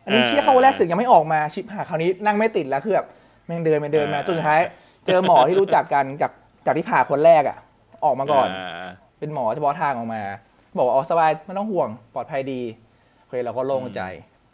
[0.03, 3.07] อันนี้เออเชี่ยเข้าคนแรกสึกยังไม่ออกมาชิปหาคราวนี้นั่งไม่ติดแล้วคือแบบ
[3.45, 4.59] แม่งเดินไปเดินมาเออจนสุดท้าย
[5.05, 6.31] เจอหมอที่รู้จักกันจาก
[6.65, 7.57] จากที่ผ่าคนแรกอะ
[8.05, 8.85] ออกมาก่อนา
[9.19, 10.21] เป็นหมอเฉพาะทางออกมา
[10.77, 12.61] บอกว่าอ๋อสบายไม่ต้องห่วงปลอดภัยดี
[13.19, 14.01] โอเคเราก็โล่งใจ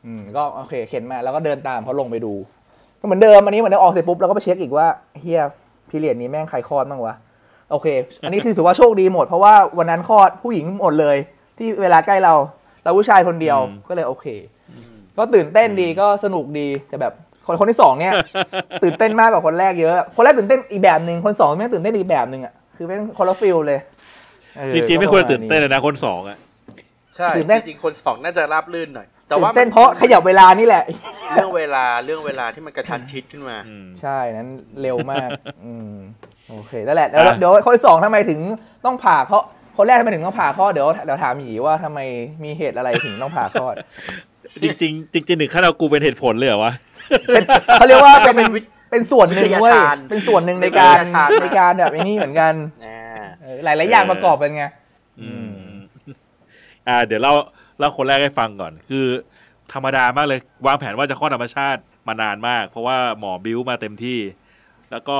[0.05, 2.33] อืมก็โอเคเข็นมาแล้วก็เดินตามเขาลงไปดู
[2.99, 4.87] ก็เหมือนเดิมอันนี้เหมือนเดิมออกเสร็จปุ๊บเราก็ไปเช็คอีกว่า
[5.21, 5.41] เฮีย
[5.89, 7.15] พีเรียดนี้แม่งใครคลอดบ้างวะ
[7.71, 7.87] โอเค
[8.21, 11.17] อันนี้คือถือว่าโชคดีหมด เพราะว่าวันนั้นคลอดผู้หญิงหมดเลย
[11.57, 12.33] ที่เวลาใกล้เรา
[12.83, 14.25] เราผู้ชายคนเดียวอืมก็เลยโอเค
[15.17, 17.13] ก็ตื่นเต้นดีก็สนุกดีแต่แบบ
[17.45, 18.13] คนคนที่สองเนี่ย
[18.83, 23.96] ตื่นเต้นมากกว่าคนแรกเยอะ คนแรกตื่นเต้นอีกแบบหนึ่งคนสองแม่งตื่นเต้นอีกแบบหนึ่งอะคือเป็นคนละ feel เลยเออ
[24.75, 26.37] จริงๆไม่ควรก็ปะาณตื่นเต้นเลยนะคนสองอะ
[27.15, 30.83] ใช่ตื่นเต้นจริงๆคนสองน่าจะราบลื่นหน่อย แต่ว่าตื่นเต้นเพราะขยับเวลานี่แหละ
[31.33, 34.49] เรื่องเวลาเรื่องเวลาที่มันกระชั้นชิดขึ้นมาอืมใช่นั้น
[34.81, 35.29] เร็วมาก
[35.65, 35.93] อืม
[36.49, 38.39] โอเคนั่นแหละเดี๋ยวอะเดี๋ยวคนที่สองทำไมถึง
[38.85, 39.39] ต้องผ่าเขา
[39.77, 41.99] คนแรกทำไมถึงต้องผ่าคลอดเดี๋ยวเดี๋ยวถามหยีว่าทำไม
[42.43, 43.75] มีเหตุอะไรถึงต้องผ่าคลอด
[44.63, 46.73] จริงๆจริงๆหนึ่งขั้นเอากูเป็นเหตุผลเลยเหรอวะ
[47.27, 47.43] เป็น
[47.73, 48.49] เขาเรียกว่าเป็น
[48.91, 52.53] เป็นวิเป็นส่วนหนึ่งเว้ยวิทยาทานเป็นส่วนหนึ่งในการวิทยาทานในการแบบไอ้นี่เหมือนกัน
[52.85, 52.99] อ่า
[53.41, 54.63] เออหลายหลายๆอย่างประกอบกันไง
[55.21, 55.73] อืม
[56.87, 57.33] อ่า เดี๋ยวเล่า
[57.79, 59.05] เล่าคนแรกให้ฟังก่อน คือ
[59.73, 64.19] ธรรมดามากเลยวางแผนว่าจะคลอดธรรมชาติมานานมาก เพราะว่าหมอบิวมาเต็มที่
[64.91, 65.17] แล้วก็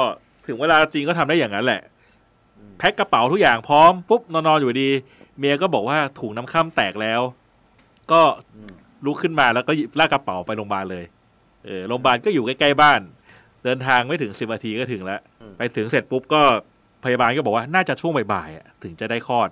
[0.48, 1.82] ถึงเวลาจริงก็ทำได้อย่างนั้นแหละ
[2.78, 4.90] แพ็คกระเป๋าทุกอย่างพร้อมปุ๊บนอนๆอยู่ดี
[5.38, 7.22] เมียก็บอกว่าถุงน้ำข้ามแตกแล้ว
[8.12, 8.22] ก็
[8.56, 8.72] อืม
[9.06, 11.06] ลุกขึ้นมาแล้วก็หยิบลากกระเป๋าไปโรงพยาบาลเลย
[11.66, 13.02] เออโรงพยาบาลก็อยู่ใกล้ๆบ้าน
[13.64, 15.22] เดินทางไม่ถึงสิบนาทีก็ถึงแล้ว
[15.58, 16.42] ไปถึงเสร็จปุ๊บก็
[17.04, 19.50] พยาบาลก็บอกว่าน่าจะช่วงบ่ายๆอะถึงจะได้คลอด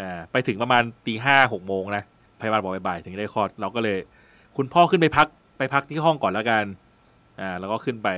[0.00, 2.02] อ่าไปถึงประมาณตีห้าหกโมงนะ
[2.40, 3.98] พยาบาลบอกบ่ายๆถึงจะได้คลอด เราก็เลย
[4.56, 5.26] คุณพ่อขึ้นไปพัก
[5.58, 6.64] ไปพักที่ห้องก่อนแล้วกัน
[7.40, 8.08] อ่าแล้วก็ขึ้นไป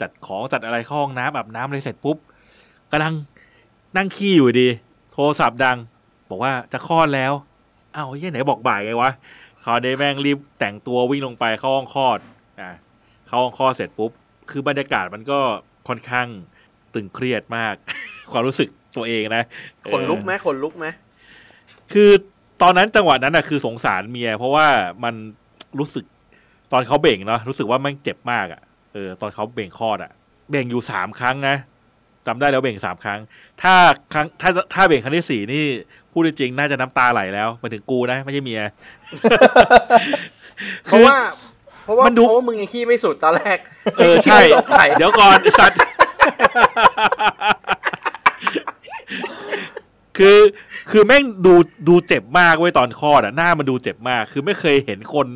[0.00, 2.16] จัดของจัดอะไรเข้าห้องน้ำอาบน้ำอะไรเสร็จปุ๊บ
[2.92, 3.14] กำลัง
[3.96, 4.68] นั่งขี้อยู่ดี
[5.12, 5.76] โทรศัพท์ดัง
[6.30, 7.32] บอกว่าจะคลอดแล้ว
[7.94, 9.10] อ้าวเฮ้ยไหนบอกบ่ายไงวะ
[9.64, 12.18] คราวนี้แม่งรีบแต่งตัววิ่งลงไปเข้าห้องคลอด
[12.60, 12.70] อ่า
[13.26, 14.10] เข้าห้องคลอดเสร็จปุ๊บ
[14.50, 15.40] คือบรรยากาศมันก็
[15.88, 16.26] ค่อนข้าง
[16.94, 17.74] ตึงเครียดมาก
[18.32, 19.42] ความรู้สึกตัวเองนะ
[19.90, 20.86] ขนลุกไหมขนลุกไหม
[21.92, 22.10] คือ
[22.62, 24.66] ตอนนั้นจังหวะนั้นนะคือสงสารเมีย เพราะว่า
[25.04, 25.14] มัน
[25.78, 26.04] รู้สึก
[26.72, 30.12] ตอนเขาเบ่งเนาะรู้สึกว่ามันเจ็บมากอะ่ะเออตอนเขาเบ่งคลอดอะ่ะ
[30.50, 31.56] เบ่งอยู่สามครั้งนะ
[32.26, 33.20] จำได้แล้วเบ่งสามครั้ง
[33.62, 33.74] ถ้า
[34.12, 35.64] ครั้งถ้าถ้าเบ่งครั้งที่สี่นี่
[36.12, 38.62] พูดจริงๆน่าจะน้ำตาไหลแล้วหมายถึงกูนะไม่ใช่เมีย
[40.86, 41.16] เพราะว่า
[41.84, 43.58] เพราะว่ามันดูเพราะว่ามึงยังขี้ไม่สุดตอนแรก
[43.98, 45.78] เออใช่ขี้ไม่สุดไผ่เดี๋ยวก่อนไอ้สัตว์
[50.18, 50.38] คือ
[50.90, 51.54] คือแม่งดู
[51.88, 55.26] ดูเจ็บมากเว้ยตอนคลอดอะหน้ามันดูเจ็บมาก คือไม่เคยเห็นคน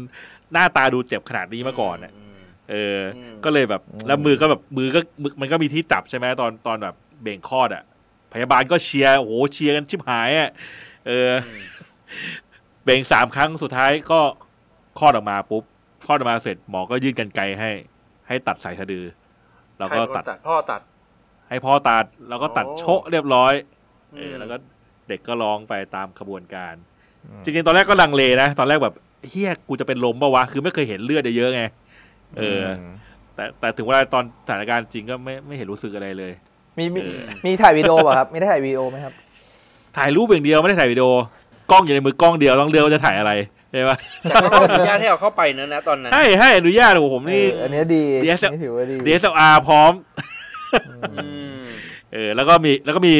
[0.53, 7.83] หน้าตาดูเจ็บขนาดนี้มาก่อนอะมเอออมก็เลยแบบแล้วมือก็แบบมือก็มือมันก็มีที่จับใช่ไหมตอนตอนแบบเบ่งคลอดอะ
[8.33, 10.51] พยาบาลก็เชียร์โอ้โหเชียร์กันชิบหายอะ
[11.07, 11.31] เออ
[12.85, 14.21] เบ่งสามครั้งสุดท้ายก็
[14.99, 15.65] คลอดออกมาปุ๊บ
[16.07, 17.71] คลอดออกมาเสร็จหมอก็ยื่นกันไกรให้
[18.29, 19.05] ให้ตัดสายสะดือ
[19.79, 20.81] แล้วก็ใครเป็นคนตัดตัดพ่อตัด
[21.49, 23.53] ให้พ่อตัดแล้วก็ตัดโอ้โชะเรียบร้อย
[24.17, 24.57] เออมแล้วก็
[25.09, 26.75] เด็กก็ร้องไปตามขบวนการ
[27.45, 28.95] จริงๆ ตอนแรกก็ลังเลนะ ตอนแรกแบบ
[29.29, 31.63] เฮียกูจะเป็นลมปะวะ คือไม่เคยเห็นเลือดเยอะๆไง
[32.39, 32.69] เอออ
[33.35, 36.33] แต่แต่ถึงเวลาตอนสถานการณ์จริงก็ไม่ไม่เห็นรู้สึกอะไรเลย
[36.79, 39.15] มีมีเออมีถ่ายวิดีโอป่ะครับมีได้ถ่ายวิดีโอไหมครับ
[39.97, 41.07] ถ่ายรูปอย่างเดียวไม่ได้ถ่ายวิดีโอ
[41.71, 49.93] กล้องอยู่ในมือกล้องเดียวต้องเลือกว่าจะถ่ายอะไรใช่ปะแต่เขาก็อนุญาตให้เอาเข้าไปเนอะนะตอนนั้นให้ให้อนุญาตโอ้โหผมนี่เอออันเนี้ยดี DSL นี่ถือว่าดี DSLR พร้อม
[51.13, 51.27] อื
[51.61, 51.65] ม
[52.13, 53.15] เออ แล้วก็มีแล้วก็มี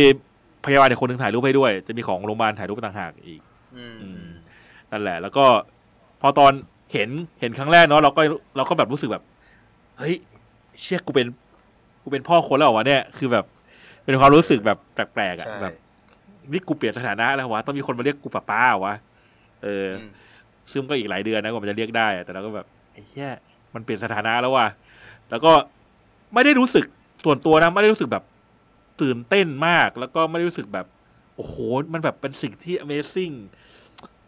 [0.67, 3.41] พยาบาลอีกคนหนึ่งถ่ายรูปให้ด้วย จะมีของโรงพยาบาลถ่ายรูปต่างหากอีก
[3.77, 4.27] อืมอืม
[4.91, 5.45] นั่นแหละ แล้วก็
[6.21, 6.53] พอตอน
[6.93, 7.09] เห็น
[7.41, 8.21] เห็นครั้งแรกเนาะเราก็
[8.57, 9.23] เราก็แบบรู้สึกแบบ
[9.99, 10.15] เฮ้ย
[10.81, 11.27] เชี่ยกูเป็น
[12.03, 13.45] กูเป็นพ่อคนแล้วเหรอวะเนี่ยคือแบบ
[14.05, 15.75] เป็นความรู้สึกแบบแปลกๆอะใช่แบบ
[16.53, 18.95] นี่กูเปลี่ยนสถานะแล้ววะต้องมีคนมาเรียกกูป้าป้าเหรอวะ
[19.63, 20.11] เอออม
[20.73, 23.31] ซึ่งก็อีกหลายเดือนนะกว่ามันจะเรียกได้อะแต่เราก็แบบไอ้เชี่ย
[23.75, 24.67] มันเปลี่ยนสถานะแล้วว่ะ
[25.31, 25.53] แล้วก็
[26.35, 26.85] ไม่ได้รู้สึก
[27.25, 28.25] ส่วนตัวนะไม่ได้รู้สึกแบบ
[29.01, 30.87] ตื่นเต้นมาก แล้วก็ไม่ได้รู้สึกแบบ
[31.37, 31.55] โอ้โห
[31.93, 33.35] มันแบบเป็นสิ่งที่ Amazing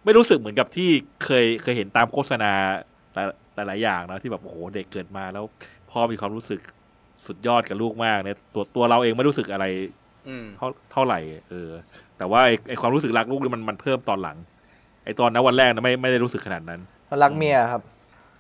[0.05, 0.91] ไม่รู้สึกเหมือนกับที่
[1.25, 2.53] เคยเคยเห็นตามโฆษณา
[3.15, 3.17] ห
[3.59, 5.45] ลายหลายๆอย่างนะที่แบบโอ้โหเด็กเกิดมาแล้ว
[5.91, 6.61] พ่อมีความรู้สึก
[7.27, 9.65] สุดยอดกับลูกมากเนี่ย ตัวตัวเราเองไม่รู้สึกอะไร
[10.29, 11.71] อืมเท่าเท่าไหร่ เออ
[12.19, 17.83] แต่ว่าไอ้ไอความรู้สึกรักลูกนี่มันมันเพิ่มตอนหลังไอตอนนั้นวันแรกนะไม่ไม่ได้รู้สึกขนาดนั้นมันรักเมียครับ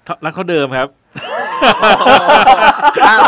[0.05, 0.89] เท่ารักเขาเดิมครับ
[3.07, 3.19] อ้าว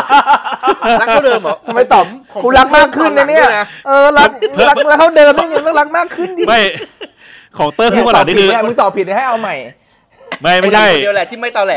[1.01, 3.47] รักเท่าเดิมเหรอทำไมตอบของกูรักมากขึ้นนะเนี่ย
[3.87, 6.61] เออรักเพิ่มรักรักเขาเดิมนี่ยังต้องรักมากขึ้นดิไม่
[7.57, 9.55] ของเตอร์เพิ่มมาหลังนี่คือตบผิดเยมึงตอบผิดให้เอาใหม่
[10.41, 11.75] ไม่ไม่ไอ้ใช่เด็กคนเดียวแหละที่ไม่ตอแหล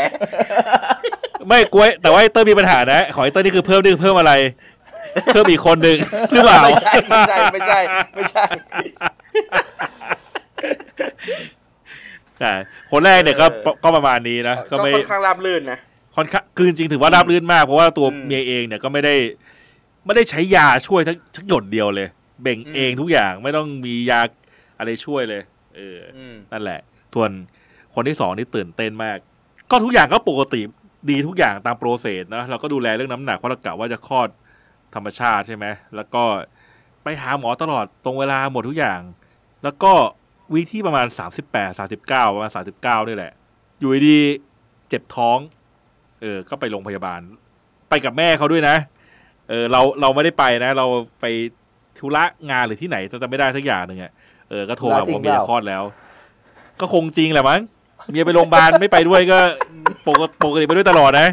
[1.49, 4.33] ไม่กล้วยแต่ว่าไอเตอร์มีปัญหานะ ของไอเตอร์นี่คือเพิ่มนี่คือเพิ่มอะไร
[5.33, 5.97] เพิ่มอีกคนหนึ่ง
[6.33, 7.79] หรือเปล่าไม่ใช่ไม่ใช่ไม่ใช่
[8.15, 8.45] ไม่ใช่
[12.39, 12.53] ใช่
[12.91, 15.79] คนแรกเนี่ยก็เออก็ประมาณนี้นะก็ก็ไม่ค่อนข้างราบรื่นนะ
[16.17, 19.15] ค่อนข้างคือจริงๆถือว่าราบรื่นมากเพราะว่าตัวอืมเมียเองเนี่ยก็ไม่ได้
[20.05, 22.09] ไม่ได้ใช้ยาช่วยทั้งทั้งหยดเดียวเลย
[22.43, 24.21] เบ่งอืมเองทุกอย่างไม่ต้องมียา
[24.79, 25.43] อะไรช่วยเลย
[25.77, 26.81] เอออืมนั่นแหละ
[27.15, 27.31] ส่วน
[27.95, 29.19] คนที่สองนี่ตื่นเต้นมาก
[29.71, 30.61] ก็ทุกอย่างก็ปกติ
[31.11, 34.29] ดีทุกอย่างตามโปรเซสนะเราก็ดูแลเรื่องน้ำหนักเพราะเรากะว่าจะคลอด
[34.95, 36.25] ธรรมชาติใช่ไหมแล้วก็
[37.03, 39.01] ไปหาหมอตลอดตรงเวลาหมดทุกอย่าง
[39.65, 39.93] แล้วก็
[40.53, 43.33] วีที่ประมาณสามสิบแปดสาสิบเก้าประมาณสาสิบเก้านี่แหละ
[43.81, 44.19] อยู่ดี
[44.89, 45.39] เจ็บท้อง
[46.23, 47.21] เออ ก็ไปโรงพยาบาล
[47.89, 48.77] ไปกับแม่เขาด้วยนะ
[49.49, 50.87] เออ เราเราไม่ได้ไปนะ เรา
[51.21, 51.25] ไป
[51.99, 54.13] ธุระงานหรือที่ไหนจะจำไม่ได้สักอย่างหนึ่งอะ
[54.51, 55.83] เออ ก็โทรมาบอกว่าเมียคลอดแล้ว
[56.81, 57.61] ก็คงจริงแหละมั้ง
[58.11, 59.39] เมียไปโรงพยาบาลไม่ไปด้วยก็
[60.09, 61.29] ปกติปกติไปด้วยตลอดนะ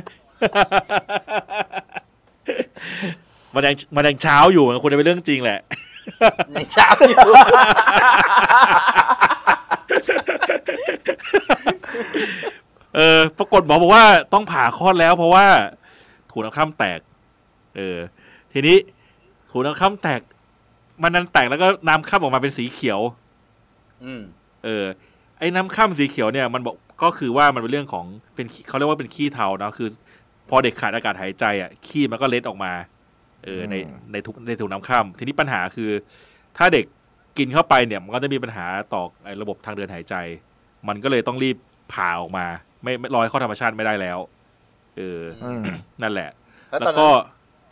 [3.56, 5.60] มันยังมันยังเช้าอยู่มันควรจะเป็นเรื่องจริงแหละ
[6.54, 7.20] ในเช้าอยู่
[12.96, 15.46] เออ ปรากฏหมอบอกว่าต้องผ่าคลอดแล้วเพราะว่า
[16.32, 17.00] ถุงน้ำข้ามแตก
[17.78, 17.98] เออ
[18.54, 18.78] ทีนี้
[19.52, 20.22] ถุงน้ำข้ามแตก
[21.04, 23.00] มันนั้นแตกแล้วก็น้ำข้ามออกมาเป็นสีเขียว
[24.04, 24.22] อืม
[24.66, 24.86] เออ
[25.40, 29.90] ไอ้น้ำข้ามสีเขียวเนี่ย มันบอกก็คือว่ามันเป็นเรื่องของเป็นขี้เขาเรียกว่าเป็นขี้เทาเนาะคือ
[30.50, 32.74] พอเด็กขาดอากาศหายใจอะขี้มันก็เล็ดออกมา
[33.44, 35.90] เออในอืมในทุกในถุงน้ำข้ามทีนี้ปัญหาคือ
[36.58, 36.86] ถ้าเด็ก
[37.38, 40.16] กินเข้าไปเนี่ยมันก็จะมีปัญหาต่อไอ้ระบบทางเดินหายใจ
[40.88, 41.58] มันก็เลยต้องรีบ
[41.94, 42.46] ผ่าออกมา
[42.84, 44.20] ไม่ไม่รอยเข้าธรรมชาติไม่ได้แล้ว
[44.98, 45.62] เอออืม
[46.02, 46.30] นั่นแหละ
[46.70, 47.20] แล้วแล้ตอนวก็นั้น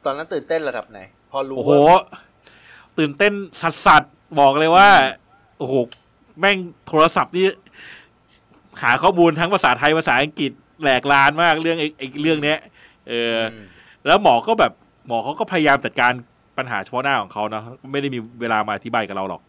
[0.05, 0.99] ตอนนั้นตื่นเต้นระดับไหน
[1.31, 1.99] พอรู้โอ้โหว่า
[2.97, 4.87] ตื่นเต้นสัสสัสๆบอกเลยว่า
[5.57, 5.73] โอ้โห
[6.39, 7.45] แม่งโทรศัพท์นี่
[8.81, 10.51] หาข้อมูลทั้งภาษาไทยภาษาอังกฤษ
[10.81, 12.59] แหลกลานมากเรื่องไอ้ไอ้เรื่องเนี้ย
[13.07, 13.63] เอออม
[14.05, 14.71] แล้วหมอก็แบบ
[15.07, 16.13] หมอเขาก็พยายามจัดการ
[16.57, 19.41] ปัญหาเฉพาะหน้าของเขาเนาะไม่ได้มีเวลามาอธิบายกับเราหรอก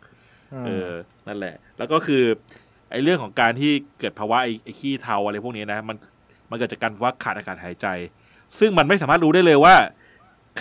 [0.66, 0.90] เออ
[1.28, 2.22] นั่นแหละ แล้วก็คือ
[2.90, 5.96] ไอ้เรื่องของการที่เกิดภาวะไอ้ไอ้ขี้เทาอะไรพวกนี้นะ มัน
[6.50, 7.86] มันเกิดจากการว่าขาดอากาศหายใจ
[8.58, 9.74] ซึ่งมันไม่สามารถรู้ได้เลยว่า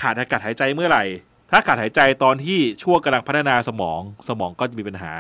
[0.01, 1.03] ขาดอากาศหายใจเมื่อไหร่
[1.51, 5.11] ถ้าขาดหายใจตอนที่ช่วงกำลังพัฒนาสมองสมองก็จะมีปัญหา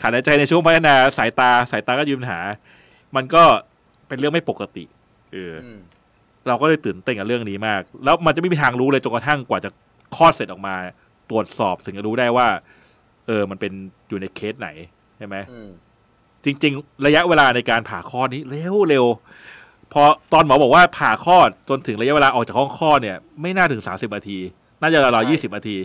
[0.00, 2.40] ขาดหายใจในช่วงพัฒนาสายตาสายตาก็จะมีปัญหา
[3.16, 3.44] มันก็
[4.08, 4.84] เป็นเรื่องไม่ปกติ
[5.32, 5.78] เอออืม
[6.48, 9.70] เราก็เลยตื่นเต้นกับเรื่องนี้มาก แล้วมันจะไม่มีทางรู้เลยจนกระทั่งกว่าจะ
[10.16, 10.74] คลอดเสร็จออกมา
[11.30, 12.46] ตรวจสอบถึงจะรู้ได้ว่า
[13.26, 13.72] เออ มันเป็น
[14.08, 14.68] อยู่ในเคสไหน
[15.18, 15.68] ใช่ไหมอืม
[16.44, 19.06] จริง ๆ ระยะเวลาในการผ่าคลอดนี้เร็วเร็ว
[19.92, 20.02] พอ
[20.32, 24.38] ตอนหมอบอกว่าผ่าคลอดจนถึงระยะเวลาออกจากห้องคลอดเนี่ย ไม่น่าถึงสามสิบนาที
[24.80, 25.76] น่าจะราวๆยี่สิบนาที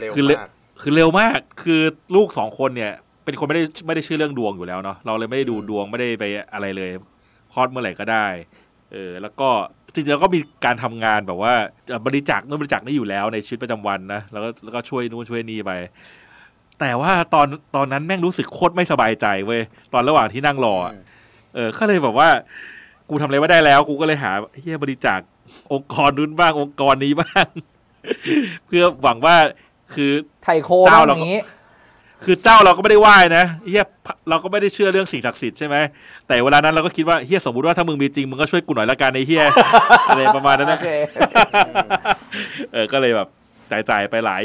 [0.00, 0.50] เร็วคือเร็วมาก
[0.80, 1.80] คือเร็วมากคือ
[2.16, 2.92] ลูกสองคนเนี่ย
[3.24, 6.90] เป็นคนไม่ได้ไม่ได้เชื่อเรื่องดวงอยู่แล้วเนาะเราเลยไม่ได้ดูดวงไม่ได้ไปอะไรเลย
[7.52, 8.26] คลอดเมื่อไหร่ก็ได้
[8.92, 9.50] เออ แล้วก็
[9.94, 11.54] จริงๆแล้วก็มีการทำงานแบบว่า
[11.88, 15.72] จะบริจาคนู่นบริจาคนี่อยู่แล้วในชีวิตประจำวันนะแล้วก็แล้วก็ช่วยนู่นช่วยนี่ไป
[16.80, 17.46] แต่ว่าตอน
[17.76, 19.60] ตอนนั้นแม่งรู้สึกโคตรไม่สบายใจเว้ย
[19.92, 21.02] ตอนระหว่างที่นั่งรออะอืม
[21.54, 22.28] เออก็เลยแบบว่า
[23.08, 25.20] กูทำอะไรไม่ได้แล้ว กูก็เลยหาเฮียบริจาค
[25.72, 27.46] องค์กรนู้นบ้างองค์กรนี้บ้าง
[28.66, 29.36] เพื่อหวังว่า
[29.94, 30.12] คือ
[30.44, 31.40] ไทยโคเจ้าบ้างเราอก็ย่างนี้
[32.24, 33.84] คือเจ้าเราก็ไม่ได้ไหว้นะเฮีย
[34.28, 35.76] เราก็ไม่ได้เชื่อเรื่องสิ่งศักดิ์สิทธิ์ใช่ไหม
[36.26, 39.44] แต่เวลานั้นเราก็คิดว่าเฮียสมมติว่าถ้ามึงมีจริงมึงก็ช่วยกูหน่อยละกันในเฮีย
[40.08, 40.88] อะไรประมาณนั้นโอนะเค
[42.72, 43.28] เออก็เลยแบบ
[43.70, 44.42] จ่ายๆไปหลาย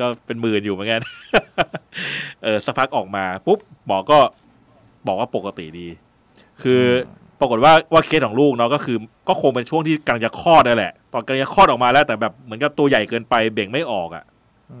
[0.00, 1.00] ก็เป็นหมื่นอยู่เหมือนกัน
[2.42, 4.18] เออสักพักออกมาปุ๊บหมอก็
[5.06, 5.88] บอกว่าปกติดี
[6.62, 6.82] คือ
[7.40, 8.96] ปรากฏว่าว่าเคสของลูกเนาะก็คือ
[9.28, 14.24] ก็คงเป็นช่วงที่กำลังจะคลอดนั่นแหละ ตอนกำลังจะคลอดออกมาแล้วแต่แบบเหมือนกับตัวใหญ่เกินไปเบ่งไม่ออกอะ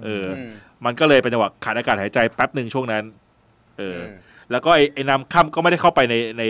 [0.04, 0.50] เออออืม
[0.84, 3.04] มันก็เลยเป็นจังหวะขาดอากาศหายใจแป๊บหนึ่งช่วงนั้น
[3.78, 4.12] เอออม
[4.50, 6.42] แล้วก็ไอ้ไอ้น้ำค่ำก็ไม่ได้เข้าไปในใน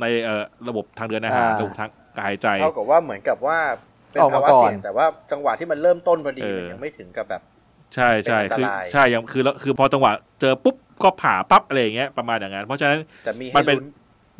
[0.00, 3.58] ในเอ่อระบบทางเดินอาหารอ่าระบบทางการหายใจเท่ากับว่าเหมือนกับว่า
[4.12, 7.42] เป็นออกมาภาวะก่อนเสี่ยงแต่ว่าจังหวะที่มันเริ่มต้นพอดีเออมันยังไม่ถึงกับแบบ
[7.94, 13.76] ใช่ใช่เป็นอันตคือรายใช่ยังคือแล้วคือพอจังหวะเจอปุ๊บก็ผ่าปั๊บอะไรอย่างเงี้ยประมาณอย่างนั้นเพราะฉะนั้นแต่มีมัให้นเป็น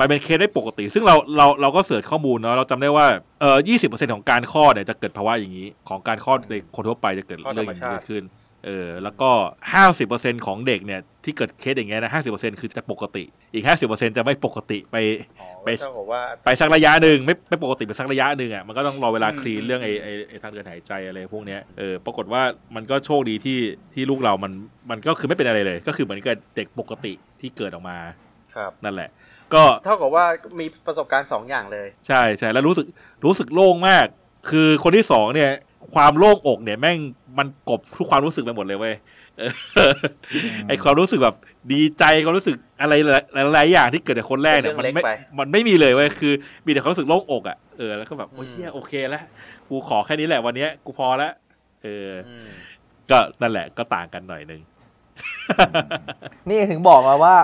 [0.00, 3.06] ลุ้นมันเป็นเคสได้ปกติ ซึ่งเราเราเราก็เสิร์ชข้อมูลเนาะเราจำได้ว่า
[3.40, 8.24] เออยี่สิบเปอร์เซ็นของการคลอดเนี่ยจะเกิดภาวะอย่างนี้ ของการคลอดในคนทั่วไปจะเกิดคลอดเรื่องอย่างธรรมนี้ชาติเกิดขึ้น
[8.66, 9.30] เออแล้วก็
[9.72, 14.96] ห้าสิบเปอร์เซ็นของเด็กเนี่ยที่เกิดเคสอย่างเงี้ยนะห้าสิบเปอร์เซ็นคือจะปกติ อีกห้าสิบเปอร์เซ็นจะไม่ปกติไป
[15.40, 22.42] อ๋อไปเท่ากับว่าไปสักระยะหนึ่งไม่ไม่ปกติไปสักระยะหนึ่งอะมันก็ต้องรอเวลาอืมคลีนเรื่องไอ้ไอ้ไอ้ทางเดินหายใจอะไรพวกเนี้ยเออปรากฏว่า
[22.76, 23.58] มันก็โชคดีที่
[23.94, 24.52] ที่ลูกเรามัน
[24.90, 27.98] มันก็คือไม่เป็นอะไรเลย ก็คือเหมือนกับเด็กปกติที่เกิดออกมา
[28.56, 29.08] ครับนั่นแหละ
[29.54, 30.24] ก็เท่ากับว่า
[30.60, 32.86] มีประสบการณ์สองอย่างเลย ใช่ใช่แล้วรู้สึก
[33.24, 34.06] รู้สึกโล่งมาก
[34.50, 35.50] คือคนที่สองเนี่ย
[35.94, 36.98] ความโล่งอกเนี่ยแม่ง
[37.38, 38.94] มันกบทุกความรู้สึกไปหมดเลยเว้ย
[39.38, 39.42] เอ
[39.90, 39.92] อ
[40.68, 41.36] ไอความรู้สึกแบบ
[41.72, 42.94] ดีใจความรู้สึกอะไร
[43.34, 46.32] หลายหลายๆอย่างที่เกิดจากคนแรกเนี่ยเป็นมันเรื่องไม่เล็กไปมันไม่มีเลยเว้ยคือ
[46.66, 49.22] มีแต่ความรู้สึกโล่งอกอะเออแล้วก็แบบโอ้ยอืมเฮียโอเคแล้ว
[49.68, 51.30] กูขอแค่นี้แหละวันเนี้ยกูพอละ
[51.82, 52.46] เออออืม
[53.10, 54.60] ก็นั่นแหละก็ต่างกันหน่อยนึง
[56.48, 57.36] นี่ถึงบอกมาว่า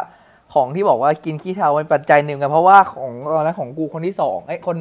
[0.54, 4.78] ของที่บอกว่ากินขี้เถ้าเป็นปัจจัยหนึ่งกันเพราะว่าของตอนนั้นของกูคนที่สองไอ้ยคน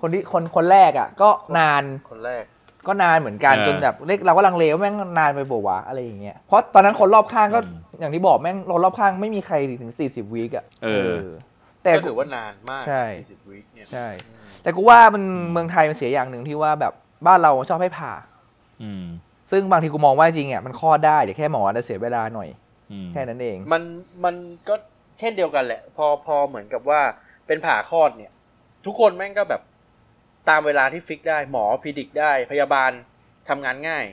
[0.00, 1.28] คนที่คนคนแรกอะ ก็
[1.58, 2.44] นานคนแรก
[2.86, 11.22] ก็นานเหมือนกันเออ จนแบบเล็กเราก็ลังเลว่าแม่งนานไปบอกว่าวะอะไรอย่างเงี้ยเพราะตอนนั้นคนรอบข้างก็อืมอย่างที่บอกแม่งคนรอบข้างไม่มีใครถึงสี่สิบวีกอะเออ
[11.82, 14.06] แต่ ก็ถือว่านานมากใช่40วิเนี่ย ใช่
[14.62, 16.92] แต่กูว่ามันเมืองไทยมันเสียอย่างหนึ่งที่ว่าแบบ
[17.26, 18.12] บ้านเราชอบให้ผ่า
[18.82, 19.04] อืม
[19.50, 22.65] ซึ่งบางทีกูมองว่าจริงอะมันคลอดได้เดี๋ยวแค่หมอจะเสียเวลาหน่อยอืม
[23.12, 23.82] แค่นั้นเอง มัน
[24.24, 24.34] มัน
[24.68, 24.74] ก็
[25.18, 27.00] เช่นเดียวกันแหละ พอพอเหมือนกับว่า
[27.46, 28.32] เป็นผ่าคลอดเนี่ย
[28.86, 29.62] ทุกคนแม่งก็แบบ
[30.48, 32.90] ตามเวลาที่ฟิกได้หมอพิดิกได้พยาบาล
[33.48, 34.04] ทำงานง่าย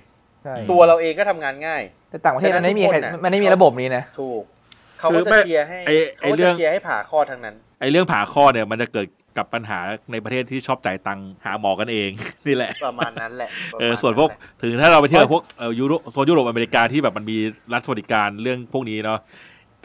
[0.43, 4.43] ใช่ตัวเราเองก็ทำงานง่าย แต่ต่างประเทศมันไม่มีใครฉะนั้นทุกคนน่ะมันไม่มีระบบนี้นะถูก
[4.99, 9.07] เขาก็คือจะไม่เชียร์ให้ไอ้ไอ้เขาก็เรื่จะองเชียร์ให้ผ่าคลอดทั้งนั้นไอเรื่องผ่าคลอดเนี่ยมันจะเกิด
[9.38, 9.80] กับปัญหา
[10.12, 12.10] ในประเทศที่ชอบจ่ายตังค์หาหมอกันเอง
[12.48, 17.38] นี่แหละประมาณนั้นแหละประเอมาณอส่วนพวกแหละถึงถ้าเราไปเที่ยวกับพวกเออยุโรปโซนยุโรปอเมริกาที่แบบมันมี
[17.74, 19.19] รัฐสวัสดิการเรื่องพวกนี้เนาะ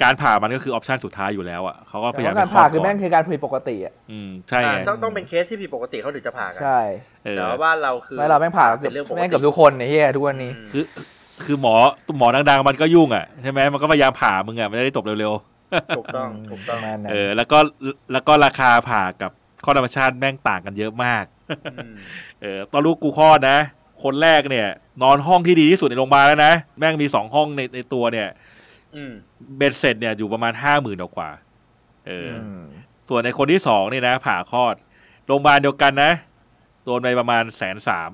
[0.02, 6.80] การผ่ามันก็คือ option สุดท้ายอยู่แล้วอะเขาก็พยายามแต่ว่าการให้ผ่าคลอดคือแม่งก่นคือการผิดปกติอะอืมใช่อ่าไงต้องต้องเป็นเคสที่ผิดปกติเขาถึงจะผ่ากันใช่
[7.24, 10.84] เออแต่ว่าบ้านเราคือไม่เราแม่งผ่าเป็นเรื่องปกติแม่งเกับทุกคนไอ้เหี้ยทุกวันนี้อืมคือ
[11.44, 11.74] คือหมอ
[12.18, 15.34] หมอดังๆมันก็ยุ่งอะใช่ไหมมันก็พยายามผ่ามึงอะมันจะได้จบเร็ว
[15.98, 17.58] ถูกต้องถูกปต้องประมาณนั้นๆเออแล้วก็
[18.12, 19.32] แล้วก็ราคาผ่ากับ
[19.64, 21.24] คลอดธรรมชาติแม่งต่างกันเยอะมาก
[21.94, 21.96] ม
[22.42, 23.58] เออตอนลูกกูคลอดนะ
[24.02, 24.68] คนแรกเนี่ย
[25.02, 28.28] นอนห้องที่ดีที่สุดในโรงพยาบาลแล้วนะ แม่งมีสองห้องในในตัวเนี่ย
[28.96, 29.12] อืม
[29.56, 31.30] เบ็ดเสร็จเนี่ยอยู่ประมาณห้าหมื่นกว่า
[32.06, 32.64] เออออืม
[33.08, 34.74] ส่วนในคนที่สองนี่นะ ผ่าคลอด
[35.26, 36.12] โรงพยาบาลเดียวกันนะ
[36.84, 38.10] โดนไปประมาณแสนสาม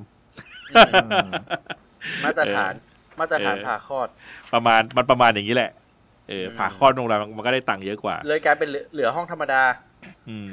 [2.24, 2.72] มาตรฐาน
[3.20, 4.08] มาตรฐานเออผ่าคลอด
[4.52, 5.70] ประมาณมันประมาณอย่างนี้แหละ
[6.28, 9.62] เอออืมผ่าคลอดโรงพยาบาลมันก็ได้ตังค์เยอะกว่า เลยกลายเป็นเหลือเหลือห้องธรรมดา
[10.28, 10.52] อืม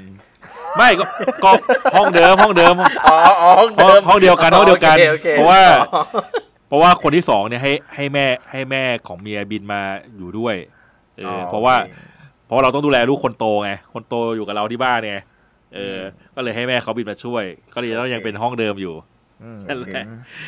[0.78, 1.06] ไม่ก็
[1.44, 1.52] ก็
[1.96, 5.62] ห้องเดิมห้องเดิมอ๋ออ๋อห้องห้องเดิมห้องเดียวกันห้องเดียวกันโคโอคเพราะว่า
[5.94, 6.04] อ๋อ
[6.68, 9.82] เพราะว่าคนที่สองเนี่ยให้ให้แม่ให้แม่ของเมียบินมา
[10.18, 10.56] อยู่ด้วย
[11.18, 11.76] เอออเพราะว่า
[12.46, 15.18] เพราะเราต้องดูแลลูกคนโตไงคนโตอยู่กับเราที่บ้านไง
[15.76, 16.00] เออ
[16.36, 18.96] ก็เลยให้แม่เขาบินมาช่วย ก็เลยต้องยังเป็นห้องเดิมอยู่
[19.44, 20.04] อืมนั่นแหละ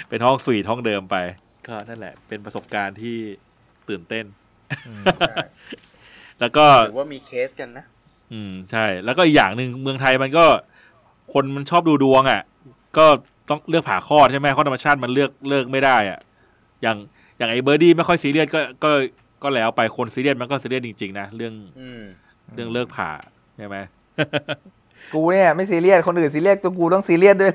[0.10, 1.16] เป็นห้องสวีทห้องเดิมไป
[1.68, 3.18] ก็นั่นแหละ เป็นประสบการณ์ที่
[3.90, 4.26] ตื่นเต้น
[5.20, 5.36] ใช่
[6.40, 7.86] แล้วก็ถือว่ามีเคสกันนะ
[8.34, 10.46] อืมใช่ แล้วก็อีกอย่างหนึ่งเมืองไทยมันก็
[11.34, 12.42] คนมันชอบดูดวงอะ
[12.98, 13.06] ก็
[13.50, 16.20] ต้องเลือกผ่าคลอดใช่ไหมคลอดธรรมชาติมันเลือกฤกษ์ไม่ได้อะ
[16.82, 16.98] อย่าง
[17.38, 18.92] อย่างไอ้เบอร์ดี้ไม่ค่อยซีเรียสก็ก็
[19.44, 22.02] ก็แล้วไปคนซีเรียสมันก็ซีเรียสจริงๆนะเรื่องอืม
[22.56, 23.12] เรื่องฤกษ์ผ่า
[23.58, 23.78] ใช่ไหม
[25.14, 27.54] กูเนี่ยไม่ซีเรียสคนอื่นซีเรียสจนกูต้องซีเรียสด้วย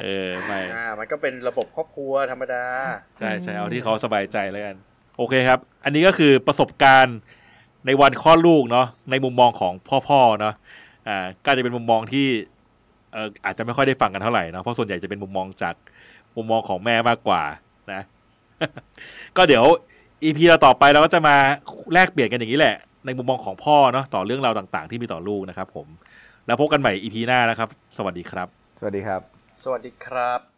[0.00, 2.64] เออไม่อ่า มันก็เป็นระบบครอบครัวธรรมดา
[3.18, 4.76] ใช่ใช่เอาที่เขาสบายใจแล้วกัน
[5.16, 7.18] โอเคครับ อันนี้ก็คือประสบการณ์
[7.86, 9.72] ในวันคลอดลูกเนาะในมุมมองของ
[10.08, 10.54] พ่อๆเนาะ
[11.08, 12.26] อ่าก็จะเป็นมุมมองที่
[13.12, 15.74] เอออาจจะไม่ค่อยได้ฟังกันเท่าไหร่เนาะเพราะส่วนใหญ่จะเป็นมุมมองจาก
[16.36, 17.42] มุมมองของแม่มากกว่า
[17.92, 18.02] นะ
[19.36, 19.64] ก็เดี๋ยว
[20.24, 21.36] EP เราต่อไปเราก็จะมา
[21.92, 25.86] แลกเปลี่ยนกันอย่างนี้แหละ ในมุมมองของพ่อเนาะต่อเรื่องราวต่าง ๆ ที่มีต่อลูกนะครับ ผม
[26.46, 29.20] แล้วพบกันใหม่ EP หน้านะครับ สวัสดีครับ สวัสดีครับ
[29.62, 30.53] สวัสดีครับ